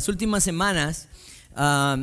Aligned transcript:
las 0.00 0.08
últimas 0.08 0.42
semanas 0.42 1.08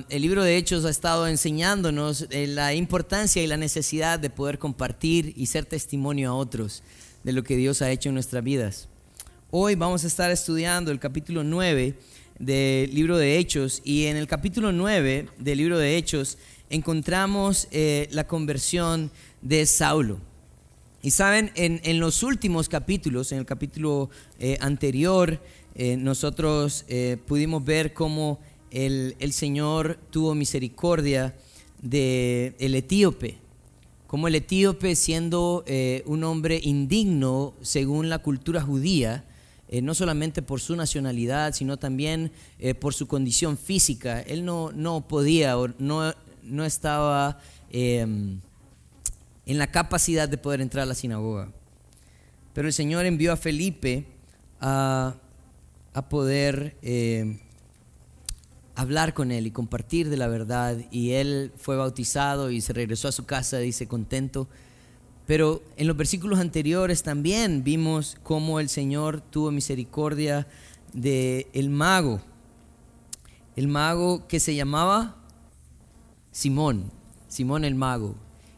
el 0.10 0.22
libro 0.22 0.44
de 0.44 0.56
Hechos 0.56 0.86
ha 0.86 0.92
estado 0.92 1.26
enseñándonos 1.26 2.28
eh, 2.30 2.46
la 2.46 2.76
importancia 2.76 3.42
y 3.42 3.48
la 3.48 3.58
necesidad 3.58 4.20
de 4.20 4.30
poder 4.30 4.60
compartir 4.60 5.34
y 5.36 5.48
ser 5.48 5.66
testimonio 5.66 6.30
a 6.30 6.36
otros 6.36 6.84
de 7.24 7.32
lo 7.32 7.42
que 7.42 7.58
Dios 7.58 7.82
ha 7.82 7.90
hecho 7.90 8.10
en 8.10 8.14
nuestras 8.14 8.44
vidas. 8.44 8.88
Hoy 9.50 9.74
vamos 9.74 10.04
a 10.04 10.08
estar 10.08 10.30
estudiando 10.30 10.92
el 10.92 11.00
capítulo 11.00 11.44
9 11.44 11.98
del 12.38 12.94
libro 12.94 13.18
de 13.18 13.40
Hechos 13.40 13.82
y 13.84 14.06
en 14.06 14.16
el 14.16 14.28
capítulo 14.28 14.72
9 14.72 15.30
del 15.40 15.58
libro 15.58 15.80
de 15.80 15.98
Hechos 15.98 16.38
encontramos 16.70 17.68
eh, 17.72 18.10
la 18.12 18.28
conversión 18.28 19.10
de 19.42 19.66
Saulo. 19.66 20.20
Y 21.02 21.12
saben, 21.12 21.52
en, 21.56 22.00
los 22.00 22.22
últimos 22.22 22.70
capítulos, 22.70 23.32
en 23.32 23.38
el 23.38 23.46
capítulo 23.46 24.10
eh, 24.40 24.58
anterior, 24.62 25.40
nosotros 25.78 26.86
pudimos 27.28 27.64
ver 27.64 27.94
cómo 27.94 28.40
el, 28.72 29.34
Señor 29.34 30.00
tuvo 30.10 30.36
misericordia 30.36 31.36
del 31.82 32.56
el 32.60 32.76
etíope, 32.76 33.38
como 34.08 34.28
el 34.28 34.36
etíope 34.36 34.96
siendo 34.96 35.64
eh, 35.68 36.04
un 36.06 36.24
hombre 36.24 36.60
indigno 36.64 37.54
según 37.62 38.10
la 38.10 38.20
cultura 38.20 38.62
judía, 38.62 39.26
eh, 39.70 39.82
no 39.82 39.94
solamente 39.94 40.42
por 40.42 40.62
su 40.62 40.76
nacionalidad, 40.76 41.54
sino 41.54 41.78
también 41.78 42.32
eh, 42.60 42.74
por 42.74 42.94
su 42.94 43.08
condición 43.08 43.58
física. 43.58 44.22
Él 44.22 44.46
no, 44.46 44.72
no 44.72 45.08
podía, 45.08 45.56
no, 45.78 46.14
no 46.44 46.66
estaba 46.66 47.40
em, 47.70 48.40
en 49.46 49.58
la 49.58 49.68
capacidad 49.68 50.30
de 50.30 50.38
poder 50.38 50.62
entrar 50.62 50.84
a 50.84 50.86
la 50.86 50.96
sinagoga. 50.96 51.52
Pero 52.54 52.68
el 52.68 52.74
Señor 52.74 53.06
envió 53.06 53.34
a 53.34 53.38
Felipe 53.38 54.06
a, 54.62 55.16
a 55.98 56.10
poder 56.10 56.78
hablar 58.76 59.16
con 59.16 59.32
él 59.32 59.48
y 59.48 59.52
compartir 59.52 60.10
de 60.10 60.18
la 60.18 60.28
verdad. 60.28 60.78
Y 60.92 61.14
él 61.14 61.52
fue 61.58 61.76
bautizado 61.76 62.52
y 62.52 62.62
se 62.62 62.74
regresó 62.74 63.08
a 63.08 63.12
su 63.12 63.26
casa, 63.26 63.58
dice, 63.58 63.88
contento. 63.88 64.48
Pero 65.26 65.64
en 65.76 65.88
los 65.88 65.98
versículos 65.98 66.40
anteriores 66.40 67.02
también 67.02 67.64
vimos 67.64 68.18
cómo 68.22 68.60
el 68.60 68.70
Señor 68.70 69.22
tuvo 69.22 69.52
misericordia 69.52 70.48
de 70.94 71.48
el 71.54 71.70
mago. 71.70 72.22
El 73.56 73.68
mago 73.68 74.28
que 74.28 74.40
se 74.40 74.54
llamaba 74.54 75.16
Simón, 76.32 76.92
Simón 77.28 77.66
el 77.66 77.74
mago. 77.74 78.16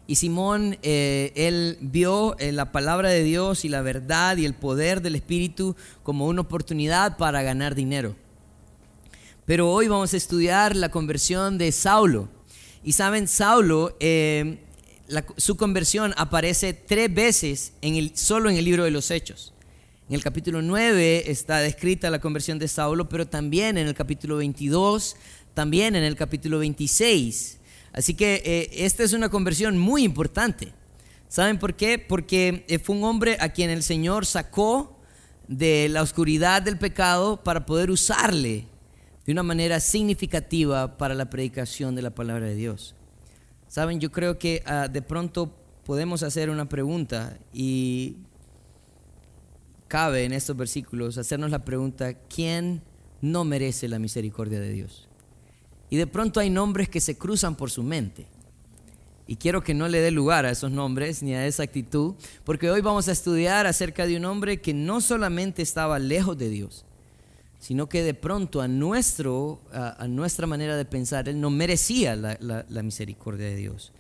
Y 0.10 0.16
Simón, 0.16 0.76
eh, 0.82 1.32
él 1.36 1.78
vio 1.82 2.36
eh, 2.40 2.52
la 2.52 2.72
palabra 2.72 3.10
de 3.10 3.22
Dios 3.22 3.64
y 3.64 3.70
la 3.70 3.84
verdad 3.84 4.38
y 4.38 4.46
el 4.46 4.56
poder 4.56 5.04
del 5.04 5.14
Espíritu 5.14 5.76
como 6.02 6.26
una 6.26 6.42
oportunidad 6.42 7.16
para 7.18 7.44
ganar 7.44 7.76
dinero. 7.76 8.16
Pero 9.46 9.72
hoy 9.72 9.88
vamos 9.88 10.12
a 10.16 10.18
estudiar 10.18 10.76
la 10.76 10.90
conversión 10.90 11.60
de 11.60 11.72
Saulo. 11.72 12.28
Y 12.84 12.94
saben, 12.94 13.28
Saulo, 13.28 13.96
eh, 14.00 14.58
su 15.38 15.58
conversión 15.58 16.16
aparece 16.18 16.74
tres 16.74 17.14
veces 17.14 17.74
solo 18.16 18.50
en 18.50 18.58
el 18.58 18.66
libro 18.66 18.86
de 18.86 18.90
los 18.90 19.12
Hechos. 19.12 19.54
En 20.10 20.16
el 20.16 20.24
capítulo 20.24 20.64
9 20.64 21.30
está 21.30 21.60
descrita 21.60 22.10
la 22.10 22.20
conversión 22.20 22.58
de 22.58 22.68
Saulo, 22.68 23.10
pero 23.10 23.28
también 23.28 23.78
en 23.78 23.88
el 23.88 23.94
capítulo 23.94 24.38
22, 24.38 25.18
también 25.54 25.96
en 25.96 26.04
el 26.04 26.16
capítulo 26.16 26.58
26. 26.58 27.59
Así 27.94 28.14
que 28.14 28.42
eh, 28.46 28.70
esta 28.86 29.04
es 29.04 29.14
una 29.14 29.30
conversión 29.30 29.78
muy 29.78 30.04
importante. 30.04 30.74
¿Saben 31.28 31.60
por 31.60 31.76
qué? 31.76 32.00
Porque 32.00 32.66
eh, 32.68 32.80
fue 32.80 32.96
un 32.96 33.04
hombre 33.04 33.38
a 33.40 33.50
quien 33.50 33.70
el 33.70 33.84
Señor 33.84 34.26
sacó 34.26 35.00
de 35.48 35.90
la 35.90 36.02
oscuridad 36.02 36.62
del 36.62 36.78
pecado 36.78 37.44
para 37.44 37.66
poder 37.66 37.90
usarle 37.92 38.68
de 39.26 39.32
una 39.32 39.44
manera 39.44 39.80
significativa 39.80 40.98
para 40.98 41.14
la 41.14 41.30
predicación 41.30 41.96
de 41.96 42.02
la 42.02 42.12
palabra 42.12 42.46
de 42.46 42.56
Dios. 42.56 42.96
Saben, 43.68 44.00
yo 44.00 44.12
creo 44.12 44.40
que 44.40 44.64
ah, 44.66 44.88
de 44.88 45.02
pronto 45.02 45.54
podemos 45.86 46.24
hacer 46.24 46.50
una 46.50 46.70
pregunta 46.70 47.38
y 47.54 48.18
cabe 49.88 50.24
en 50.24 50.34
estos 50.34 50.56
versículos 50.56 51.18
hacernos 51.18 51.52
la 51.52 51.66
pregunta, 51.66 52.14
¿quién 52.14 52.82
no 53.22 53.44
merece 53.44 53.88
la 53.88 54.00
misericordia 54.00 54.60
de 54.60 54.72
Dios? 54.72 55.09
Y 55.90 55.98
de 55.98 56.08
pronto 56.08 56.40
hay 56.40 56.50
nombres 56.50 56.90
que 56.90 57.02
se 57.02 57.18
cruzan 57.18 57.56
por 57.56 57.72
su 57.72 57.84
mente. 57.84 58.28
Y 59.28 59.36
quiero 59.36 59.64
que 59.64 59.76
no 59.76 59.88
le 59.88 60.02
dé 60.02 60.10
lugar 60.10 60.46
a 60.46 60.50
esos 60.52 60.72
nombres 60.72 61.22
ni 61.22 61.36
a 61.36 61.46
esa 61.46 61.62
actitud, 61.62 62.16
porque 62.44 62.72
hoy 62.72 62.82
vamos 62.82 63.08
a 63.08 63.12
estudiar 63.12 63.68
acerca 63.68 64.08
de 64.08 64.18
un 64.18 64.26
hombre 64.26 64.60
que 64.60 64.74
no 64.74 65.02
solamente 65.02 65.62
estaba 65.62 66.00
lejos 66.00 66.36
de 66.36 66.50
Dios, 66.50 66.84
sino 67.60 67.88
que 67.88 68.02
de 68.02 68.16
pronto 68.16 68.60
a, 68.60 68.68
nuestro, 68.68 69.62
a, 69.72 70.08
nuestra 70.08 70.48
manera 70.48 70.76
de 70.78 70.86
pensar, 70.86 71.30
Él 71.30 71.40
no 71.40 71.52
merecía 71.52 72.16
la, 72.16 72.84
misericordia 72.84 73.46
de 73.46 73.56
Dios. 73.56 73.92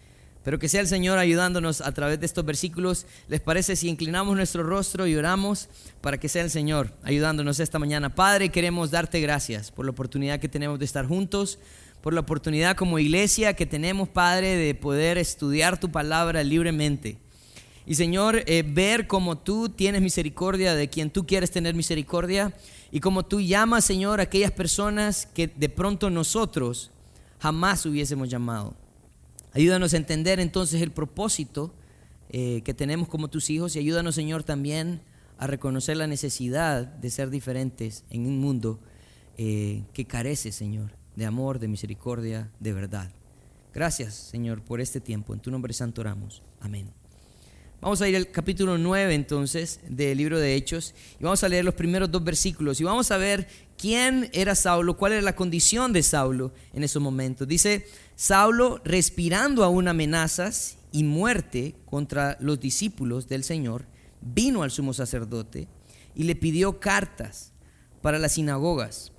Pero 0.43 0.57
que 0.57 0.69
sea 0.69 0.81
el 0.81 0.87
Señor 0.87 1.17
ayudándonos 1.17 1.81
a 1.81 1.91
través 1.91 2.19
de 2.19 2.25
estos 2.25 2.45
versículos. 2.45 3.05
¿Les 3.27 3.41
parece 3.41 3.75
si 3.75 3.89
inclinamos 3.89 4.35
nuestro 4.35 4.63
rostro 4.63 5.05
y 5.05 5.15
oramos 5.15 5.69
para 6.01 6.17
que 6.17 6.29
sea 6.29 6.43
el 6.43 6.49
Señor 6.49 6.93
ayudándonos 7.03 7.59
esta 7.59 7.79
mañana? 7.79 8.15
Padre, 8.15 8.49
queremos 8.49 8.91
darte 8.91 9.19
gracias 9.19 9.71
por 9.71 9.85
la 9.85 9.91
oportunidad 9.91 10.39
que 10.39 10.47
tenemos 10.47 10.79
de 10.79 10.85
estar 10.85 11.05
juntos, 11.05 11.59
por 12.01 12.13
la 12.13 12.21
oportunidad 12.21 12.77
como 12.77 12.99
iglesia 12.99 13.53
que 13.53 13.65
tenemos, 13.65 14.07
Padre, 14.07 14.55
de 14.55 14.73
poder 14.75 15.17
estudiar 15.17 15.79
tu 15.79 15.91
palabra 15.91 16.43
libremente. 16.43 17.17
Y 17.85 17.95
Señor, 17.95 18.43
eh, 18.45 18.63
ver 18.65 19.07
cómo 19.07 19.37
tú 19.37 19.67
tienes 19.67 20.01
misericordia 20.01 20.75
de 20.75 20.89
quien 20.89 21.09
tú 21.09 21.25
quieres 21.25 21.51
tener 21.51 21.73
misericordia 21.73 22.53
y 22.91 22.99
como 22.99 23.25
tú 23.25 23.41
llamas, 23.41 23.83
Señor, 23.83 24.19
a 24.19 24.23
aquellas 24.23 24.51
personas 24.51 25.27
que 25.33 25.47
de 25.47 25.69
pronto 25.69 26.09
nosotros 26.09 26.91
jamás 27.39 27.85
hubiésemos 27.85 28.29
llamado. 28.29 28.75
Ayúdanos 29.59 29.93
a 29.93 29.97
entender 29.97 30.39
entonces 30.39 30.81
el 30.81 30.93
propósito 30.93 31.73
eh, 32.29 32.61
que 32.63 32.73
tenemos 32.73 33.09
como 33.09 33.27
tus 33.27 33.49
hijos 33.49 33.75
y 33.75 33.79
ayúdanos, 33.79 34.15
Señor, 34.15 34.45
también 34.45 35.01
a 35.37 35.47
reconocer 35.47 35.97
la 35.97 36.07
necesidad 36.07 36.85
de 36.87 37.09
ser 37.09 37.29
diferentes 37.29 38.05
en 38.09 38.25
un 38.25 38.39
mundo 38.39 38.79
eh, 39.37 39.83
que 39.91 40.05
carece, 40.05 40.53
Señor, 40.53 40.93
de 41.17 41.25
amor, 41.25 41.59
de 41.59 41.67
misericordia, 41.67 42.49
de 42.61 42.71
verdad. 42.71 43.11
Gracias, 43.73 44.13
Señor, 44.13 44.61
por 44.61 44.79
este 44.79 45.01
tiempo. 45.01 45.33
En 45.33 45.41
tu 45.41 45.51
nombre 45.51 45.73
santo 45.73 45.99
oramos. 45.99 46.41
Amén. 46.61 46.98
Vamos 47.81 48.01
a 48.01 48.09
ir 48.09 48.17
al 48.17 48.29
capítulo 48.29 48.77
9 48.77 49.13
entonces 49.13 49.79
del 49.87 50.17
libro 50.17 50.37
de 50.37 50.53
Hechos 50.53 50.93
y 51.17 51.23
vamos 51.23 51.45
a 51.45 51.47
leer 51.47 51.63
los 51.63 51.75
primeros 51.75 52.11
dos 52.11 52.21
versículos 52.21 52.81
y 52.81 52.83
vamos 52.83 53.09
a 53.09 53.15
ver 53.15 53.47
quién 53.77 54.29
era 54.33 54.53
Saulo, 54.53 54.97
cuál 54.97 55.13
era 55.13 55.21
la 55.21 55.37
condición 55.37 55.93
de 55.93 56.03
Saulo 56.03 56.51
en 56.73 56.83
esos 56.83 57.01
momentos. 57.01 57.47
Dice, 57.47 57.87
Saulo 58.17 58.81
respirando 58.83 59.63
aún 59.63 59.87
amenazas 59.87 60.77
y 60.91 61.05
muerte 61.05 61.73
contra 61.85 62.35
los 62.41 62.59
discípulos 62.59 63.29
del 63.29 63.45
Señor, 63.45 63.85
vino 64.19 64.63
al 64.63 64.71
sumo 64.71 64.93
sacerdote 64.93 65.69
y 66.15 66.23
le 66.23 66.35
pidió 66.35 66.81
cartas 66.81 67.53
para 68.01 68.19
las 68.19 68.33
sinagogas. 68.33 69.13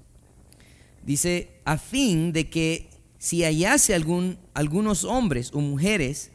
Dice, 1.03 1.63
a 1.65 1.79
fin 1.79 2.35
de 2.35 2.51
que 2.51 2.91
si 3.17 3.43
hallase 3.43 3.95
algún, 3.95 4.37
algunos 4.53 5.05
hombres 5.05 5.51
o 5.55 5.61
mujeres 5.61 6.31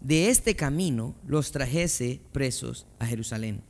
de 0.00 0.28
este 0.28 0.56
camino 0.56 1.14
los 1.26 1.52
trajese 1.52 2.20
presos 2.32 2.86
a 2.98 3.06
Jerusalén. 3.06 3.62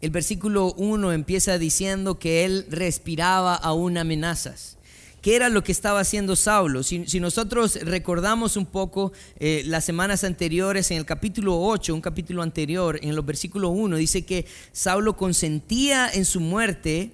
El 0.00 0.10
versículo 0.10 0.72
1 0.74 1.12
empieza 1.12 1.58
diciendo 1.58 2.18
que 2.18 2.44
él 2.44 2.66
respiraba 2.70 3.54
aún 3.54 3.98
amenazas. 3.98 4.78
¿Qué 5.20 5.36
era 5.36 5.50
lo 5.50 5.62
que 5.62 5.72
estaba 5.72 6.00
haciendo 6.00 6.34
Saulo? 6.34 6.82
Si, 6.82 7.20
nosotros 7.20 7.78
recordamos 7.82 8.56
un 8.56 8.64
poco 8.64 9.12
eh, 9.38 9.62
las 9.66 9.84
semanas 9.84 10.24
anteriores, 10.24 10.90
en 10.90 10.96
el 10.96 11.04
capítulo 11.04 11.60
8, 11.60 11.94
un 11.94 12.00
capítulo 12.00 12.40
anterior, 12.40 12.98
en 13.02 13.10
el 13.10 13.20
versículo 13.20 13.68
1, 13.68 13.96
dice 13.98 14.24
que 14.24 14.46
Saulo 14.72 15.18
consentía 15.18 16.08
en 16.10 16.24
su 16.24 16.40
muerte. 16.40 17.12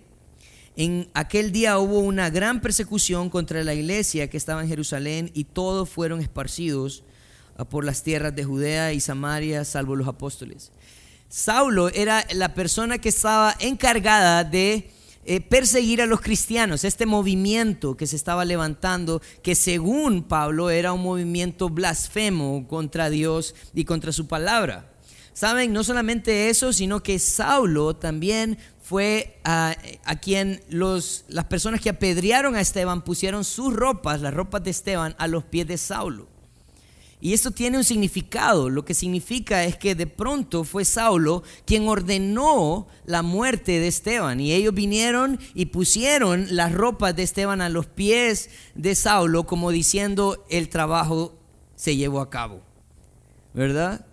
En 0.77 1.09
aquel 1.15 1.51
día 1.51 1.79
hubo 1.81 1.99
una 1.99 2.31
gran 2.31 2.61
persecución 2.61 3.29
contra 3.29 3.65
la 3.65 3.75
iglesia 3.75 4.31
que 4.31 4.37
estaba 4.37 4.63
en 4.63 4.69
Jerusalén 4.69 5.33
y 5.35 5.43
todos 5.43 5.89
fueron 5.89 6.21
esparcidos 6.21 7.03
por 7.65 7.85
las 7.85 8.03
tierras 8.03 8.35
de 8.35 8.45
Judea 8.45 8.93
y 8.93 9.01
Samaria, 9.01 9.65
salvo 9.65 9.97
los 9.97 10.09
apóstoles. 10.09 10.71
Saulo 11.29 11.89
era 11.89 12.25
la 12.35 12.55
persona 12.55 12.99
que 12.99 13.09
estaba 13.09 13.57
encargada 13.59 14.45
de 14.45 14.91
eh, 15.25 15.41
perseguir 15.41 16.01
a 16.01 16.07
los 16.07 16.21
cristianos, 16.21 16.85
este 16.85 17.05
movimiento 17.05 17.97
que 17.97 18.07
se 18.07 18.15
estaba 18.15 18.45
levantando, 18.45 19.21
que 19.43 19.57
según 19.57 20.23
Pablo 20.23 20.71
era 20.71 20.93
un 20.93 21.03
movimiento 21.03 21.69
blasfemo 21.69 22.69
contra 22.69 23.11
Dios 23.11 23.55
y 23.75 23.85
contra 23.85 24.13
su 24.13 24.29
palabra. 24.29 24.93
Saben, 25.33 25.73
no 25.73 25.83
solamente 25.83 26.49
eso, 26.49 26.73
sino 26.73 27.03
que 27.03 27.19
Saulo 27.19 27.97
también 27.97 28.57
fue 28.81 29.41
a, 29.43 29.77
a, 30.05 30.17
quien 30.17 30.63
los, 30.71 31.25
las 31.29 31.47
personas 31.47 31.81
que 31.81 31.91
apedrearon 31.91 32.55
a 32.55 32.61
Esteban 32.61 33.03
pusieron 33.03 33.43
sus 33.43 33.75
ropas, 33.75 34.21
las 34.21 34.33
ropas 34.33 34.63
de 34.63 34.71
Esteban, 34.71 35.17
a 35.19 35.27
los 35.27 35.45
pies 35.45 35.67
de 35.67 35.77
Saulo. 35.77 36.36
Y 37.21 37.33
esto 37.33 37.51
tiene 37.51 37.79
un 37.79 37.85
significado. 37.85 38.69
Lo 38.69 38.85
que 38.85 38.95
significa 38.95 39.65
es 39.65 39.77
que 39.77 39.95
de 39.95 40.07
pronto 40.07 40.65
fue 40.65 40.85
Saulo 40.85 41.43
quien 41.65 41.89
ordenó 41.89 42.87
la 43.07 43.23
muerte 43.23 43.81
de 43.81 43.89
Esteban. 43.89 44.41
Y 44.41 44.53
ellos 44.53 44.75
vinieron 44.75 45.39
y 45.55 45.67
pusieron 45.67 46.47
las 46.51 46.73
ropas 46.73 47.17
de 47.17 47.23
Esteban 47.23 47.63
a 47.63 47.69
los 47.69 47.87
pies 47.87 48.51
de 48.75 48.95
Saulo 48.95 49.45
como 49.45 49.71
diciendo 49.71 50.45
el 50.51 50.69
trabajo 50.69 51.39
se 51.75 51.97
llevó 51.97 52.21
a 52.21 52.31
cabo. 52.31 52.61
¿Verdad? 53.55 54.05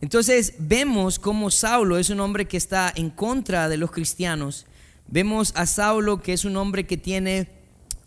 Entonces 0.00 0.54
vemos 0.58 1.18
cómo 1.18 1.50
Saulo 1.50 1.98
es 1.98 2.10
un 2.10 2.20
hombre 2.20 2.46
que 2.46 2.56
está 2.56 2.92
en 2.94 3.10
contra 3.10 3.68
de 3.68 3.78
los 3.78 3.90
cristianos. 3.90 4.66
Vemos 5.08 5.52
a 5.56 5.66
Saulo 5.66 6.20
que 6.20 6.32
es 6.32 6.44
un 6.44 6.56
hombre 6.56 6.86
que 6.86 6.96
tiene 6.96 7.48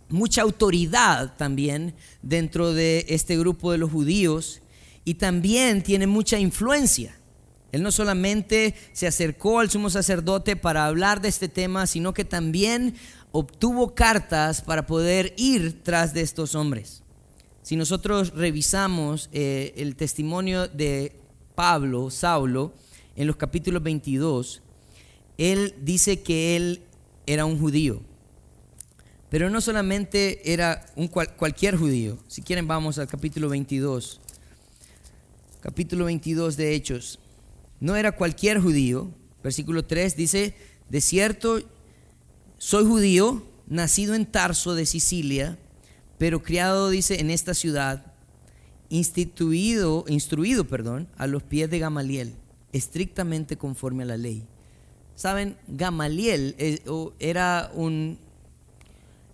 mucha 0.10 0.42
autoridad 0.42 1.36
también 1.38 1.94
dentro 2.22 2.74
de 2.74 3.06
este 3.10 3.38
grupo 3.38 3.72
de 3.72 3.78
los 3.78 3.92
judíos 3.92 4.62
y 5.04 5.16
también 5.16 5.84
tiene 5.84 6.08
mucha 6.08 6.40
influencia. 6.40 7.18
Él 7.72 7.84
no 7.84 7.92
solamente 7.92 8.76
se 8.94 9.08
acercó 9.08 9.60
al 9.60 9.70
sumo 9.70 9.90
sacerdote 9.90 10.56
para 10.56 10.86
hablar 10.86 11.22
de 11.22 11.30
este 11.30 11.50
tema, 11.50 11.86
sino 11.86 12.14
que 12.14 12.26
también 12.26 12.96
obtuvo 13.32 13.94
cartas 13.94 14.62
para 14.62 14.86
poder 14.86 15.34
ir 15.38 15.84
tras 15.84 16.14
de 16.14 16.22
estos 16.22 16.56
hombres. 16.56 17.04
Si 17.62 17.76
nosotros 17.76 18.34
revisamos 18.34 19.30
eh, 19.34 19.74
el 19.76 19.98
testimonio 19.98 20.68
de 20.70 21.20
Pablo, 21.56 22.10
Saulo, 22.10 22.74
en 23.18 23.28
los 23.28 23.36
capítulos 23.36 23.84
22, 23.84 24.62
él 25.38 25.76
dice 25.82 26.22
que 26.22 26.56
él 26.56 26.82
era 27.26 27.46
un 27.46 27.60
judío. 27.60 28.02
Pero 29.30 29.50
no 29.50 29.60
solamente 29.60 30.54
era 30.54 30.86
un 30.96 31.08
cualquier 31.08 31.76
judío. 31.76 32.18
Si 32.28 32.42
quieren 32.42 32.68
vamos 32.68 32.98
al 32.98 33.08
capítulo 33.08 33.50
22. 33.50 34.22
Capítulo 35.62 36.06
22 36.06 36.56
de 36.56 36.74
Hechos. 36.74 37.20
No 37.80 37.96
era 37.96 38.14
cualquier 38.14 38.60
judío. 38.62 39.12
Versículo 39.44 39.86
3 39.86 40.16
dice, 40.16 40.56
de 40.90 41.02
cierto, 41.02 41.60
soy 42.58 42.86
judío, 42.86 43.44
nacido 43.68 44.16
en 44.16 44.26
Tarso 44.26 44.76
de 44.76 44.86
Sicilia, 44.86 45.58
pero 46.18 46.42
criado, 46.42 46.90
dice, 46.90 47.20
en 47.20 47.30
esta 47.30 47.54
ciudad, 47.54 48.14
instituido, 48.90 50.06
instruido, 50.08 50.68
perdón, 50.68 51.08
a 51.18 51.28
los 51.28 51.44
pies 51.44 51.70
de 51.70 51.80
Gamaliel, 51.80 52.34
estrictamente 52.72 53.58
conforme 53.58 54.04
a 54.04 54.08
la 54.08 54.18
ley. 54.18 54.44
Saben, 55.16 55.58
Gamaliel 55.68 56.56
eh, 56.58 56.80
era 57.20 57.72
un 57.74 58.18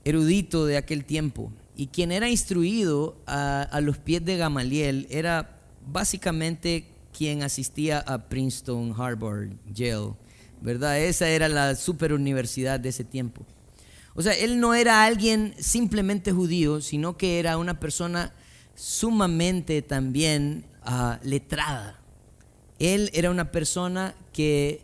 erudito 0.05 0.65
de 0.65 0.77
aquel 0.77 1.05
tiempo. 1.05 1.51
Y 1.75 1.88
quien 1.88 2.11
era 2.11 2.29
instruido 2.29 3.17
a, 3.25 3.79
los 3.81 3.97
pies 3.97 4.23
de 4.23 4.38
Gamaliel 4.38 5.07
era 5.09 5.57
básicamente 5.88 6.85
quien 7.17 7.44
asistía 7.44 8.00
a 8.00 8.29
Princeton, 8.29 8.94
Harvard, 8.97 9.50
Yale, 9.73 10.13
¿verdad? 10.61 11.00
Esa 11.00 11.29
era 11.29 11.50
la 11.50 11.75
super 11.75 12.13
universidad 12.13 12.79
de 12.79 12.89
ese 12.89 13.03
tiempo. 13.03 13.45
O 14.15 14.21
sea, 14.21 14.33
él 14.33 14.59
no 14.59 14.75
era 14.75 15.03
alguien 15.05 15.55
simplemente 15.57 16.31
judío, 16.31 16.81
sino 16.81 17.17
que 17.17 17.39
era 17.39 17.57
una 17.57 17.79
persona 17.79 18.33
sumamente 18.75 19.81
también 19.81 20.65
ah, 20.83 21.19
letrada. 21.23 22.00
Él 22.77 23.09
era 23.13 23.31
una 23.31 23.51
persona 23.51 24.15
que 24.31 24.81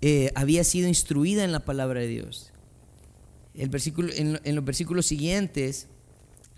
eh, 0.00 0.32
había 0.34 0.64
sido 0.64 0.88
instruida 0.88 1.44
en 1.44 1.52
la 1.52 1.64
palabra 1.64 2.00
de 2.00 2.08
Dios 2.08 2.53
el 3.54 3.68
versículo, 3.68 4.12
en, 4.12 4.54
los 4.54 4.64
versículos 4.64 5.06
siguientes, 5.06 5.86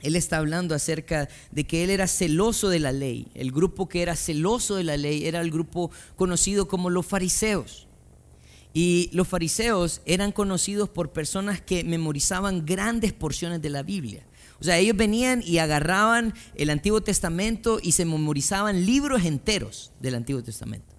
él 0.00 0.16
está 0.16 0.38
hablando 0.38 0.74
acerca 0.74 1.28
de 1.50 1.64
que 1.64 1.84
él 1.84 1.90
era 1.90 2.06
celoso 2.06 2.68
de 2.68 2.78
la 2.78 2.92
ley. 2.92 3.28
El 3.34 3.52
grupo 3.52 3.88
que 3.88 4.02
era 4.02 4.16
celoso 4.16 4.76
de 4.76 4.84
la 4.84 4.96
ley 4.96 5.26
era 5.26 5.40
el 5.40 5.50
grupo 5.50 5.90
conocido 6.16 6.68
como 6.68 6.90
los 6.90 7.06
fariseos. 7.06 7.86
Y 8.74 9.08
los 9.12 9.26
fariseos 9.26 10.02
eran 10.04 10.32
conocidos 10.32 10.88
por 10.88 11.12
personas 11.12 11.60
que 11.60 11.82
memorizaban 11.82 12.66
grandes 12.66 13.12
porciones 13.12 13.62
de 13.62 13.70
la 13.70 13.82
Biblia. 13.82 14.26
O 14.60 14.64
sea, 14.64 14.78
ellos 14.78 14.96
venían 14.96 15.42
y 15.44 15.58
agarraban 15.58 16.34
el 16.54 16.70
Antiguo 16.70 17.02
Testamento 17.02 17.78
y 17.82 17.92
se 17.92 18.04
memorizaban 18.04 18.84
libros 18.86 19.24
enteros 19.24 19.92
del 20.00 20.14
Antiguo 20.14 20.42
Testamento. 20.42 20.94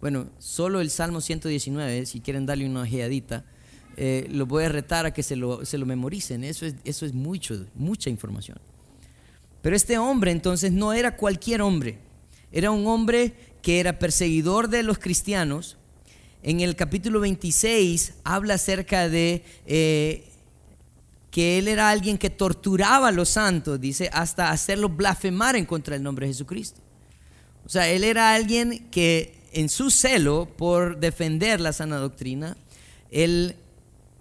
Bueno, 0.00 0.30
solo 0.38 0.80
el 0.80 0.90
Salmo 0.90 1.20
119, 1.20 2.06
si 2.06 2.20
quieren 2.20 2.46
darle 2.46 2.66
una 2.66 2.82
ojeadita, 2.82 3.44
eh, 3.96 4.26
lo 4.30 4.46
voy 4.46 4.64
a 4.64 4.68
retar 4.68 5.06
a 5.06 5.12
que 5.12 5.22
se 5.22 5.36
lo, 5.36 5.64
se 5.64 5.78
lo 5.78 5.86
memoricen. 5.86 6.44
Eso 6.44 6.66
es, 6.66 6.74
eso 6.84 7.06
es 7.06 7.12
mucho, 7.12 7.66
mucha 7.74 8.10
información. 8.10 8.58
Pero 9.62 9.76
este 9.76 9.98
hombre 9.98 10.30
entonces 10.30 10.72
no 10.72 10.92
era 10.92 11.16
cualquier 11.16 11.62
hombre. 11.62 11.98
Era 12.52 12.70
un 12.70 12.86
hombre 12.86 13.34
que 13.62 13.80
era 13.80 13.98
perseguidor 13.98 14.68
de 14.68 14.82
los 14.82 14.98
cristianos. 14.98 15.76
En 16.42 16.60
el 16.60 16.76
capítulo 16.76 17.20
26 17.20 18.14
habla 18.24 18.54
acerca 18.54 19.08
de 19.08 19.44
eh, 19.66 20.30
que 21.30 21.58
él 21.58 21.68
era 21.68 21.90
alguien 21.90 22.18
que 22.18 22.30
torturaba 22.30 23.08
a 23.08 23.12
los 23.12 23.28
santos, 23.28 23.80
dice, 23.80 24.10
hasta 24.12 24.50
hacerlos 24.50 24.96
blasfemar 24.96 25.56
en 25.56 25.66
contra 25.66 25.94
del 25.94 26.02
nombre 26.02 26.26
de 26.26 26.32
Jesucristo. 26.32 26.80
O 27.64 27.68
sea, 27.68 27.88
él 27.88 28.02
era 28.04 28.34
alguien 28.34 28.88
que 28.90 29.38
en 29.52 29.68
su 29.68 29.90
celo 29.90 30.48
por 30.56 30.98
defender 30.98 31.60
la 31.60 31.72
sana 31.72 31.98
doctrina, 31.98 32.56
él 33.10 33.56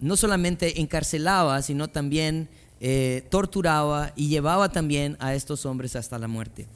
no 0.02 0.16
solamente 0.16 0.80
encarcelaba, 0.82 1.62
sino 1.62 1.88
también 1.90 2.50
eh, 2.80 3.28
torturaba 3.30 4.14
y 4.16 4.30
llevaba 4.30 4.70
también 4.70 5.18
a 5.20 5.36
estos 5.36 5.66
hombres 5.66 5.96
hasta 5.96 6.18
la 6.18 6.28
muerte. 6.28 6.68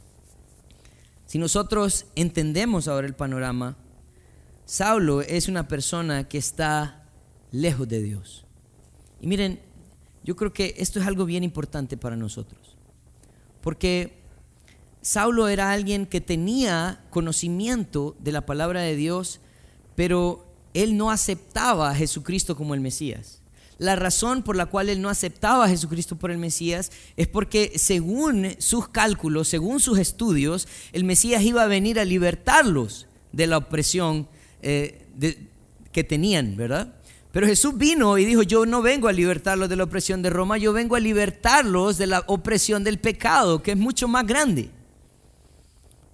Si 1.25 1.37
nosotros 1.37 2.05
entendemos 2.15 2.87
ahora 2.87 3.07
el 3.07 3.15
panorama, 3.15 3.77
Saulo 4.65 5.21
es 5.21 5.47
una 5.47 5.67
persona 5.67 6.27
que 6.27 6.37
está 6.37 7.09
lejos 7.51 7.87
de 7.87 8.01
Dios. 8.01 8.45
Y 9.21 9.27
miren, 9.27 9.59
yo 10.23 10.35
creo 10.35 10.53
que 10.53 10.75
esto 10.77 10.99
es 10.99 11.07
algo 11.07 11.25
bien 11.25 11.43
importante 11.43 11.97
para 11.97 12.15
nosotros. 12.15 12.77
Porque 13.61 14.21
Saulo 15.01 15.47
era 15.47 15.71
alguien 15.71 16.05
que 16.05 16.21
tenía 16.21 17.03
conocimiento 17.09 18.15
de 18.19 18.31
la 18.31 18.45
palabra 18.45 18.81
de 18.81 18.95
Dios, 18.95 19.39
pero 19.95 20.52
él 20.73 20.97
no 20.97 21.11
aceptaba 21.11 21.89
a 21.89 21.95
Jesucristo 21.95 22.55
como 22.55 22.73
el 22.73 22.81
Mesías. 22.81 23.39
La 23.77 23.95
razón 23.95 24.43
por 24.43 24.55
la 24.55 24.67
cual 24.67 24.89
él 24.89 25.01
no 25.01 25.09
aceptaba 25.09 25.65
a 25.65 25.69
Jesucristo 25.69 26.15
por 26.15 26.31
el 26.31 26.37
Mesías 26.37 26.91
es 27.17 27.27
porque 27.27 27.73
según 27.75 28.55
sus 28.59 28.87
cálculos, 28.87 29.47
según 29.47 29.79
sus 29.79 29.97
estudios, 29.97 30.68
el 30.94 31.03
Mesías 31.03 31.44
iba 31.44 31.63
a 31.63 31.68
venir 31.68 31.99
a 31.99 32.06
libertarlos 32.06 33.07
de 33.31 33.47
la 33.47 33.57
opresión 33.57 34.27
eh, 34.61 35.06
que 35.92 36.03
tenían, 36.03 36.56
¿verdad? 36.56 36.94
Pero 37.31 37.47
Jesús 37.47 37.75
vino 37.75 38.19
y 38.19 38.25
dijo, 38.25 38.44
yo 38.44 38.65
no 38.68 38.83
vengo 38.83 39.07
a 39.07 39.11
libertarlos 39.11 39.68
de 39.68 39.75
la 39.75 39.85
opresión 39.85 40.21
de 40.21 40.30
Roma, 40.30 40.59
yo 40.59 40.71
vengo 40.71 40.95
a 40.95 40.99
libertarlos 40.99 41.97
de 41.97 42.06
la 42.06 42.23
opresión 42.27 42.83
del 42.83 42.99
pecado, 42.99 43.63
que 43.63 43.71
es 43.71 43.77
mucho 43.77 44.07
más 44.07 44.27
grande. 44.27 44.69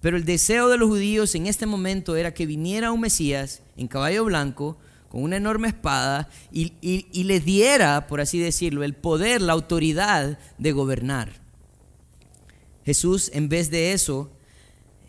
Pero 0.00 0.16
el 0.16 0.24
deseo 0.24 0.68
de 0.68 0.78
los 0.78 0.88
judíos 0.88 1.34
en 1.34 1.46
este 1.46 1.66
momento 1.66 2.16
era 2.16 2.32
que 2.32 2.46
viniera 2.46 2.92
un 2.92 3.00
Mesías 3.00 3.62
en 3.76 3.88
caballo 3.88 4.24
blanco, 4.24 4.78
con 5.08 5.22
una 5.22 5.36
enorme 5.36 5.68
espada, 5.68 6.28
y, 6.52 6.72
y, 6.80 7.24
le 7.24 7.40
diera, 7.40 8.06
por 8.06 8.20
así 8.20 8.38
decirlo, 8.38 8.84
el 8.84 8.94
poder, 8.94 9.42
la 9.42 9.52
autoridad 9.52 10.38
de 10.56 10.72
gobernar. 10.72 11.32
Jesús, 12.84 13.30
en 13.34 13.48
vez 13.48 13.70
de 13.70 13.92
eso, 13.92 14.30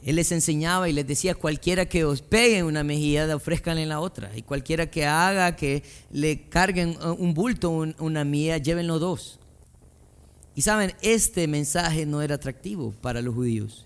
él 0.04 0.16
les 0.16 0.32
enseñaba 0.32 0.90
y 0.90 0.94
les 0.94 1.06
decía, 1.06 1.36
cualquiera 1.36 1.86
que 1.86 2.04
os 2.04 2.24
pegue 2.24 2.64
una 2.64 2.84
mejilla, 2.84 3.34
ofrezcanle 3.36 3.86
la 3.86 4.00
otra. 4.00 4.32
Y 4.36 4.42
cualquiera 4.42 4.90
que 4.90 5.06
haga 5.06 5.56
que 5.56 5.84
le 6.10 6.50
carguen 6.50 6.98
un 7.20 7.36
bulto, 7.36 7.70
una 7.70 8.24
mía, 8.24 8.58
llévenlo 8.58 8.98
dos. 8.98 9.40
Y 10.56 10.64
saben, 10.64 10.94
este 11.02 11.48
mensaje 11.48 12.08
no 12.08 12.24
era 12.24 12.36
atractivo 12.36 12.92
para 13.02 13.22
los 13.22 13.36
judíos. 13.36 13.86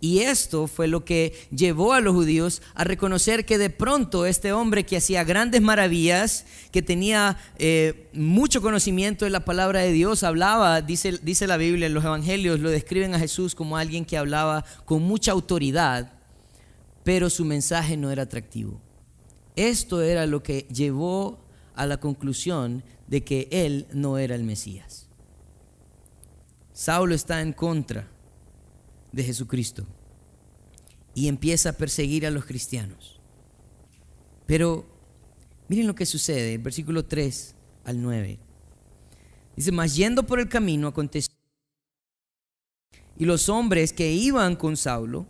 Y 0.00 0.20
esto 0.20 0.68
fue 0.68 0.86
lo 0.86 1.04
que 1.04 1.34
llevó 1.50 1.92
a 1.92 2.00
los 2.00 2.14
judíos 2.14 2.62
a 2.74 2.84
reconocer 2.84 3.44
que 3.44 3.58
de 3.58 3.68
pronto 3.68 4.26
este 4.26 4.52
hombre 4.52 4.86
que 4.86 4.96
hacía 4.96 5.24
grandes 5.24 5.60
maravillas, 5.60 6.46
que 6.70 6.82
tenía 6.82 7.36
eh, 7.58 8.08
mucho 8.12 8.62
conocimiento 8.62 9.24
de 9.24 9.32
la 9.32 9.44
palabra 9.44 9.80
de 9.80 9.90
Dios, 9.90 10.22
hablaba, 10.22 10.82
dice, 10.82 11.18
dice 11.22 11.48
la 11.48 11.56
Biblia, 11.56 11.86
en 11.86 11.94
los 11.94 12.04
evangelios 12.04 12.60
lo 12.60 12.70
describen 12.70 13.14
a 13.14 13.18
Jesús 13.18 13.56
como 13.56 13.76
alguien 13.76 14.04
que 14.04 14.16
hablaba 14.16 14.64
con 14.84 15.02
mucha 15.02 15.32
autoridad, 15.32 16.12
pero 17.02 17.28
su 17.28 17.44
mensaje 17.44 17.96
no 17.96 18.12
era 18.12 18.22
atractivo. 18.22 18.80
Esto 19.56 20.02
era 20.02 20.26
lo 20.26 20.44
que 20.44 20.68
llevó 20.72 21.44
a 21.74 21.86
la 21.86 21.98
conclusión 21.98 22.84
de 23.08 23.24
que 23.24 23.48
él 23.50 23.88
no 23.92 24.18
era 24.18 24.36
el 24.36 24.44
Mesías. 24.44 25.08
Saulo 26.72 27.16
está 27.16 27.40
en 27.40 27.52
contra 27.52 28.06
de 29.12 29.24
Jesucristo 29.24 29.86
y 31.14 31.28
empieza 31.28 31.70
a 31.70 31.72
perseguir 31.72 32.26
a 32.26 32.30
los 32.30 32.44
cristianos. 32.44 33.20
Pero 34.46 34.86
miren 35.68 35.86
lo 35.86 35.94
que 35.94 36.06
sucede, 36.06 36.58
versículo 36.58 37.04
3 37.04 37.54
al 37.84 38.00
9. 38.00 38.38
Dice, 39.56 39.72
mas 39.72 39.96
yendo 39.96 40.22
por 40.22 40.38
el 40.38 40.48
camino 40.48 40.86
aconteció 40.86 41.34
Y 43.16 43.24
los 43.24 43.48
hombres 43.48 43.92
que 43.92 44.12
iban 44.12 44.54
con 44.54 44.76
Saulo 44.76 45.26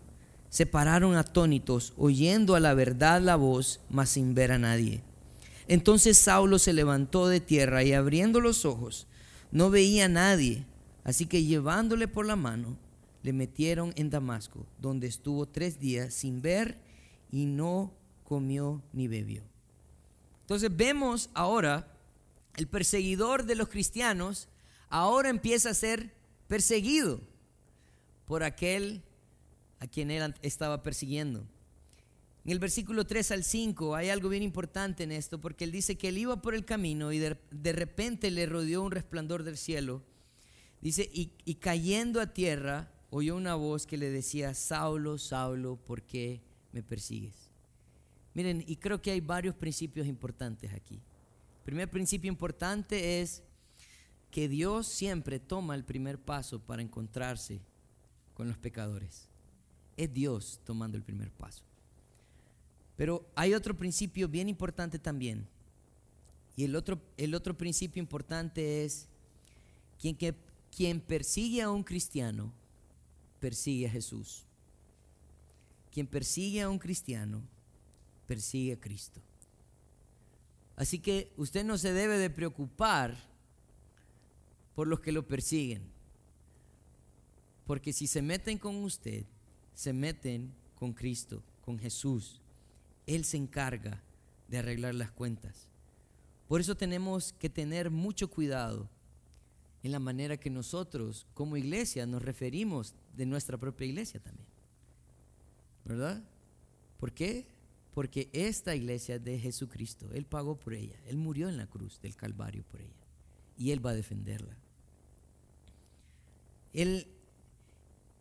se 0.50 0.66
pararon 0.66 1.16
atónitos, 1.16 1.94
oyendo 1.96 2.54
a 2.54 2.60
la 2.60 2.74
verdad 2.74 3.20
la 3.20 3.36
voz, 3.36 3.80
mas 3.88 4.10
sin 4.10 4.34
ver 4.34 4.52
a 4.52 4.58
nadie. 4.58 5.02
Entonces 5.68 6.18
Saulo 6.18 6.58
se 6.58 6.72
levantó 6.72 7.28
de 7.28 7.40
tierra 7.40 7.82
y 7.82 7.92
abriendo 7.92 8.40
los 8.40 8.64
ojos, 8.64 9.06
no 9.52 9.70
veía 9.70 10.06
a 10.06 10.08
nadie. 10.08 10.64
Así 11.04 11.26
que 11.26 11.44
llevándole 11.44 12.08
por 12.08 12.26
la 12.26 12.36
mano, 12.36 12.76
le 13.22 13.32
metieron 13.32 13.92
en 13.96 14.10
Damasco, 14.10 14.66
donde 14.78 15.06
estuvo 15.06 15.46
tres 15.46 15.78
días 15.78 16.14
sin 16.14 16.40
ver 16.40 16.78
y 17.30 17.46
no 17.46 17.92
comió 18.24 18.82
ni 18.92 19.08
bebió. 19.08 19.42
Entonces 20.42 20.74
vemos 20.74 21.30
ahora 21.34 21.92
el 22.56 22.66
perseguidor 22.66 23.44
de 23.44 23.54
los 23.54 23.68
cristianos, 23.68 24.48
ahora 24.88 25.28
empieza 25.28 25.70
a 25.70 25.74
ser 25.74 26.12
perseguido 26.46 27.20
por 28.26 28.42
aquel 28.42 29.02
a 29.78 29.86
quien 29.86 30.10
él 30.10 30.34
estaba 30.42 30.82
persiguiendo. 30.82 31.46
En 32.44 32.52
el 32.52 32.58
versículo 32.58 33.06
3 33.06 33.32
al 33.32 33.44
5 33.44 33.94
hay 33.94 34.08
algo 34.08 34.28
bien 34.28 34.42
importante 34.42 35.04
en 35.04 35.12
esto, 35.12 35.40
porque 35.40 35.64
él 35.64 35.72
dice 35.72 35.96
que 35.96 36.08
él 36.08 36.18
iba 36.18 36.40
por 36.40 36.54
el 36.54 36.64
camino 36.64 37.12
y 37.12 37.18
de, 37.18 37.72
repente 37.72 38.30
le 38.30 38.46
rodeó 38.46 38.82
un 38.82 38.90
resplandor 38.90 39.42
del 39.42 39.58
cielo. 39.58 40.02
Dice, 40.80 41.10
y, 41.12 41.32
y 41.44 41.56
cayendo 41.56 42.20
a 42.20 42.32
tierra, 42.32 42.90
oyó 43.10 43.36
una 43.36 43.54
voz 43.54 43.86
que 43.86 43.96
le 43.96 44.10
decía, 44.10 44.54
Saulo, 44.54 45.18
Saulo, 45.18 45.76
¿por 45.76 46.02
qué 46.02 46.40
me 46.72 46.82
persigues? 46.82 47.50
Miren, 48.34 48.62
y 48.66 48.76
creo 48.76 49.00
que 49.00 49.10
hay 49.10 49.20
varios 49.20 49.54
principios 49.54 50.06
importantes 50.06 50.72
aquí. 50.72 50.94
El 50.94 51.64
primer 51.64 51.90
principio 51.90 52.28
importante 52.28 53.20
es 53.20 53.42
que 54.30 54.48
Dios 54.48 54.86
siempre 54.86 55.40
toma 55.40 55.74
el 55.74 55.84
primer 55.84 56.18
paso 56.18 56.60
para 56.60 56.82
encontrarse 56.82 57.60
con 58.34 58.48
los 58.48 58.58
pecadores. 58.58 59.28
Es 59.96 60.12
Dios 60.12 60.60
tomando 60.64 60.96
el 60.96 61.02
primer 61.02 61.30
paso. 61.32 61.64
Pero 62.96 63.28
hay 63.34 63.54
otro 63.54 63.76
principio 63.76 64.28
bien 64.28 64.48
importante 64.48 64.98
también. 64.98 65.46
Y 66.56 66.64
el 66.64 66.76
otro, 66.76 67.00
el 67.16 67.34
otro 67.34 67.56
principio 67.56 68.00
importante 68.00 68.84
es 68.84 69.08
quien, 70.00 70.16
que, 70.16 70.34
quien 70.74 71.00
persigue 71.00 71.62
a 71.62 71.70
un 71.70 71.84
cristiano, 71.84 72.52
persigue 73.40 73.86
a 73.86 73.90
Jesús. 73.90 74.44
Quien 75.92 76.06
persigue 76.06 76.62
a 76.62 76.68
un 76.68 76.78
cristiano, 76.78 77.42
persigue 78.26 78.74
a 78.74 78.80
Cristo. 78.80 79.20
Así 80.76 81.00
que 81.00 81.32
usted 81.36 81.64
no 81.64 81.76
se 81.76 81.92
debe 81.92 82.18
de 82.18 82.30
preocupar 82.30 83.16
por 84.74 84.86
los 84.86 85.00
que 85.00 85.10
lo 85.10 85.26
persiguen. 85.26 85.82
Porque 87.66 87.92
si 87.92 88.06
se 88.06 88.22
meten 88.22 88.58
con 88.58 88.76
usted, 88.76 89.24
se 89.74 89.92
meten 89.92 90.54
con 90.76 90.92
Cristo, 90.92 91.42
con 91.64 91.78
Jesús. 91.78 92.40
Él 93.06 93.24
se 93.24 93.36
encarga 93.36 94.00
de 94.46 94.58
arreglar 94.58 94.94
las 94.94 95.10
cuentas. 95.10 95.68
Por 96.46 96.60
eso 96.60 96.76
tenemos 96.76 97.32
que 97.32 97.50
tener 97.50 97.90
mucho 97.90 98.30
cuidado 98.30 98.88
en 99.82 99.92
la 99.92 99.98
manera 99.98 100.36
que 100.36 100.50
nosotros 100.50 101.26
como 101.34 101.56
iglesia 101.56 102.06
nos 102.06 102.22
referimos 102.22 102.94
de 103.16 103.26
nuestra 103.26 103.56
propia 103.58 103.86
iglesia 103.86 104.20
también. 104.20 104.48
¿Verdad? 105.84 106.22
¿Por 106.98 107.12
qué? 107.12 107.46
Porque 107.94 108.28
esta 108.32 108.74
iglesia 108.74 109.16
es 109.16 109.24
de 109.24 109.38
Jesucristo. 109.38 110.12
Él 110.12 110.26
pagó 110.26 110.56
por 110.56 110.74
ella. 110.74 110.98
Él 111.06 111.16
murió 111.16 111.48
en 111.48 111.56
la 111.56 111.66
cruz 111.66 112.00
del 112.00 112.16
Calvario 112.16 112.64
por 112.64 112.80
ella. 112.80 113.06
Y 113.56 113.70
Él 113.70 113.84
va 113.84 113.90
a 113.90 113.94
defenderla. 113.94 114.56
Él 116.72 117.06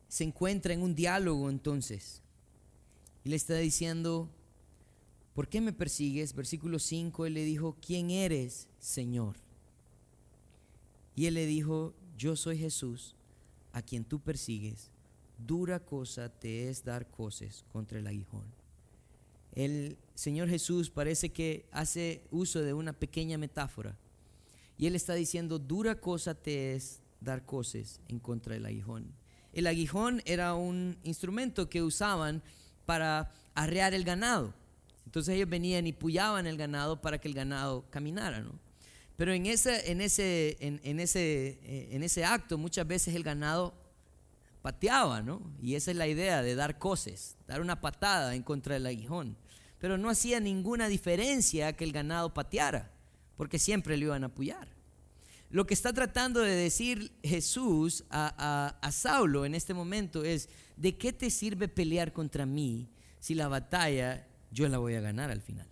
se 0.08 0.24
encuentra 0.24 0.74
en 0.74 0.82
un 0.82 0.96
diálogo 0.96 1.50
entonces. 1.50 2.22
Y 3.24 3.30
le 3.30 3.36
está 3.36 3.56
diciendo, 3.58 4.30
¿por 5.34 5.50
qué 5.50 5.60
me 5.60 5.74
persigues? 5.74 6.34
Versículo 6.34 6.80
5, 6.80 7.26
él 7.26 7.34
le 7.34 7.44
dijo, 7.44 7.76
¿quién 7.82 8.10
eres, 8.10 8.70
Señor? 8.80 9.36
Y 11.18 11.26
él 11.26 11.34
le 11.34 11.48
dijo, 11.48 11.96
yo 12.16 12.36
soy 12.36 12.60
Jesús, 12.60 13.16
a 13.74 13.82
quien 13.82 14.06
tú 14.06 14.20
persigues. 14.20 14.92
Dura 15.40 15.80
cosa 15.80 16.30
te 16.30 16.70
es 16.70 16.86
dar 16.86 17.10
cosas 17.10 17.66
contra 17.74 17.98
el 17.98 18.06
aguijón. 18.06 18.46
El 19.54 19.98
Señor 20.14 20.48
Jesús 20.48 20.92
parece 20.92 21.32
que 21.32 21.66
hace 21.72 22.22
uso 22.30 22.62
de 22.62 22.76
una 22.76 22.94
pequeña 22.94 23.40
metáfora. 23.40 23.98
Y 24.78 24.86
él 24.86 24.94
está 24.94 25.16
diciendo, 25.16 25.58
dura 25.58 26.00
cosa 26.00 26.36
te 26.36 26.76
es 26.76 27.02
dar 27.20 27.48
cosas 27.48 28.00
en 28.08 28.20
contra 28.20 28.54
del 28.54 28.68
aguijón. 28.68 29.12
El 29.54 29.66
aguijón 29.66 30.22
era 30.26 30.54
un 30.54 31.00
instrumento 31.02 31.68
que 31.68 31.82
usaban 31.82 32.44
para 32.86 33.32
arrear 33.56 33.96
el 33.96 34.04
ganado. 34.04 34.54
Entonces 35.06 35.34
ellos 35.34 35.50
venían 35.50 35.88
y 35.88 35.94
puyaban 35.94 36.46
el 36.46 36.58
ganado 36.58 37.02
para 37.02 37.18
que 37.18 37.28
el 37.28 37.34
ganado 37.34 37.86
caminara, 37.90 38.42
¿no? 38.42 38.67
Pero 39.18 39.34
en 39.34 39.46
ese, 39.46 39.92
en 39.92 40.00
ese, 40.00 40.58
en, 40.62 41.00
ese, 41.00 41.60
eh, 41.64 41.90
en 41.92 42.04
ese 42.04 42.24
acto 42.24 42.58
muchas 42.58 42.88
veces 42.88 43.16
el 43.16 43.24
ganado 43.24 43.74
pateaba, 44.62 45.22
¿no? 45.22 45.42
Y 45.62 45.76
esa 45.76 45.92
es 45.92 45.98
la 45.98 46.08
idea 46.08 46.42
de 46.42 46.56
dar 46.56 46.78
cosas, 46.80 47.36
dar 47.48 47.60
una 47.60 47.82
patada 47.82 48.36
en 48.36 48.44
contra 48.44 48.76
del 48.76 48.86
aguijón. 48.86 49.36
Pero 49.80 49.98
no 49.98 50.10
hacía 50.10 50.40
ninguna 50.40 50.88
diferencia 50.88 51.74
que 51.74 51.84
el 51.84 51.92
ganado 51.92 52.34
pateara, 52.34 52.92
porque 53.36 53.60
siempre 53.60 53.98
lo 53.98 54.06
iban 54.06 54.24
a 54.24 54.28
apoyar. 54.28 54.70
Lo 55.50 55.66
que 55.68 55.74
está 55.74 55.92
tratando 55.94 56.40
de 56.40 56.56
decir 56.56 57.12
Jesús 57.24 58.06
a, 58.10 58.34
a, 58.38 58.88
a 58.88 58.92
Saulo 58.92 59.46
en 59.46 59.56
este 59.56 59.74
momento 59.74 60.24
es, 60.24 60.50
¿de 60.78 60.98
qué 60.98 61.12
te 61.12 61.30
sirve 61.30 61.68
pelear 61.68 62.14
contra 62.14 62.46
mí 62.46 62.90
si 63.20 63.36
la 63.36 63.48
batalla 63.48 64.28
yo 64.52 64.68
la 64.70 64.78
voy 64.78 64.96
a 64.96 65.02
ganar 65.02 65.32
al 65.32 65.42
final. 65.42 65.68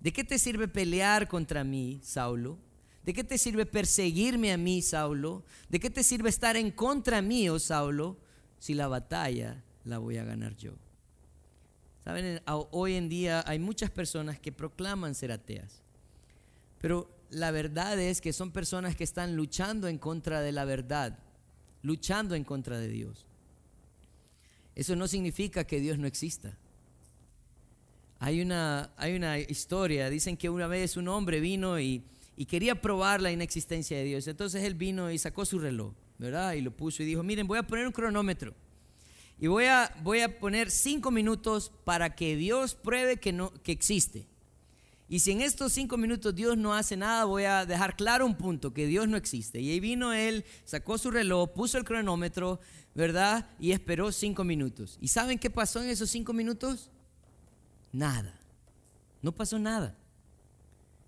¿De 0.00 0.12
qué 0.12 0.24
te 0.24 0.38
sirve 0.38 0.68
pelear 0.68 1.28
contra 1.28 1.64
mí, 1.64 2.00
Saulo? 2.02 2.58
¿De 3.04 3.14
qué 3.14 3.24
te 3.24 3.38
sirve 3.38 3.66
perseguirme 3.66 4.52
a 4.52 4.56
mí, 4.56 4.82
Saulo? 4.82 5.44
¿De 5.68 5.80
qué 5.80 5.90
te 5.90 6.04
sirve 6.04 6.28
estar 6.28 6.56
en 6.56 6.70
contra 6.70 7.22
mío, 7.22 7.58
Saulo, 7.58 8.16
si 8.58 8.74
la 8.74 8.86
batalla 8.86 9.64
la 9.84 9.98
voy 9.98 10.18
a 10.18 10.24
ganar 10.24 10.56
yo? 10.56 10.72
Saben, 12.04 12.40
hoy 12.46 12.94
en 12.94 13.08
día 13.08 13.42
hay 13.46 13.58
muchas 13.58 13.90
personas 13.90 14.38
que 14.38 14.52
proclaman 14.52 15.14
ser 15.14 15.32
ateas, 15.32 15.82
pero 16.80 17.10
la 17.30 17.50
verdad 17.50 17.98
es 17.98 18.20
que 18.20 18.32
son 18.32 18.50
personas 18.50 18.96
que 18.96 19.04
están 19.04 19.36
luchando 19.36 19.88
en 19.88 19.98
contra 19.98 20.40
de 20.40 20.52
la 20.52 20.64
verdad, 20.64 21.18
luchando 21.82 22.34
en 22.34 22.44
contra 22.44 22.78
de 22.78 22.88
Dios. 22.88 23.26
Eso 24.74 24.96
no 24.96 25.08
significa 25.08 25.64
que 25.64 25.80
Dios 25.80 25.98
no 25.98 26.06
exista. 26.06 26.56
Hay 28.20 28.40
una, 28.40 28.90
hay 28.96 29.14
una 29.14 29.38
historia, 29.38 30.10
dicen 30.10 30.36
que 30.36 30.50
una 30.50 30.66
vez 30.66 30.96
un 30.96 31.08
hombre 31.08 31.40
vino 31.40 31.78
y, 31.78 32.02
quería 32.48 32.80
probar 32.80 33.20
la 33.20 33.32
inexistencia 33.32 33.96
de 33.96 34.04
Dios. 34.04 34.26
Entonces 34.28 34.64
él 34.64 34.74
vino 34.74 35.10
y 35.10 35.18
sacó 35.18 35.44
su 35.44 35.58
reloj, 35.58 35.92
¿verdad? 36.18 36.52
Y 36.54 36.60
lo 36.60 36.70
puso 36.70 37.02
y 37.02 37.06
dijo, 37.06 37.22
miren, 37.22 37.46
voy 37.46 37.58
a 37.58 37.64
poner 37.64 37.86
un 37.86 37.92
cronómetro. 37.92 38.54
Y 39.40 39.46
voy 39.46 39.66
a, 39.66 39.94
voy 40.02 40.20
a 40.20 40.38
poner 40.38 40.70
cinco 40.70 41.10
minutos 41.10 41.72
para 41.84 42.14
que 42.14 42.36
Dios 42.36 42.74
pruebe 42.74 43.18
que, 43.18 43.32
no, 43.32 43.52
que 43.62 43.72
existe. 43.72 44.26
Y 45.08 45.20
si 45.20 45.30
en 45.30 45.40
estos 45.40 45.72
cinco 45.72 45.96
minutos 45.96 46.34
Dios 46.34 46.56
no 46.56 46.74
hace 46.74 46.96
nada, 46.96 47.24
voy 47.24 47.44
a 47.44 47.64
dejar 47.64 47.96
claro 47.96 48.26
un 48.26 48.36
punto, 48.36 48.74
que 48.74 48.86
Dios 48.86 49.08
no 49.08 49.16
existe. 49.16 49.60
Y 49.60 49.70
ahí 49.70 49.80
vino 49.80 50.12
él, 50.12 50.44
sacó 50.64 50.98
su 50.98 51.10
reloj, 51.10 51.50
puso 51.54 51.78
el 51.78 51.84
cronómetro, 51.84 52.60
¿verdad? 52.94 53.48
Y 53.58 53.72
esperó 53.72 54.12
cinco 54.12 54.44
minutos. 54.44 54.98
¿Y 55.00 55.08
saben 55.08 55.38
qué 55.38 55.50
pasó 55.50 55.82
en 55.82 55.88
esos 55.88 56.10
cinco 56.10 56.32
minutos? 56.32 56.90
Nada. 57.92 58.38
No 59.22 59.34
pasó 59.34 59.58
nada. 59.58 59.96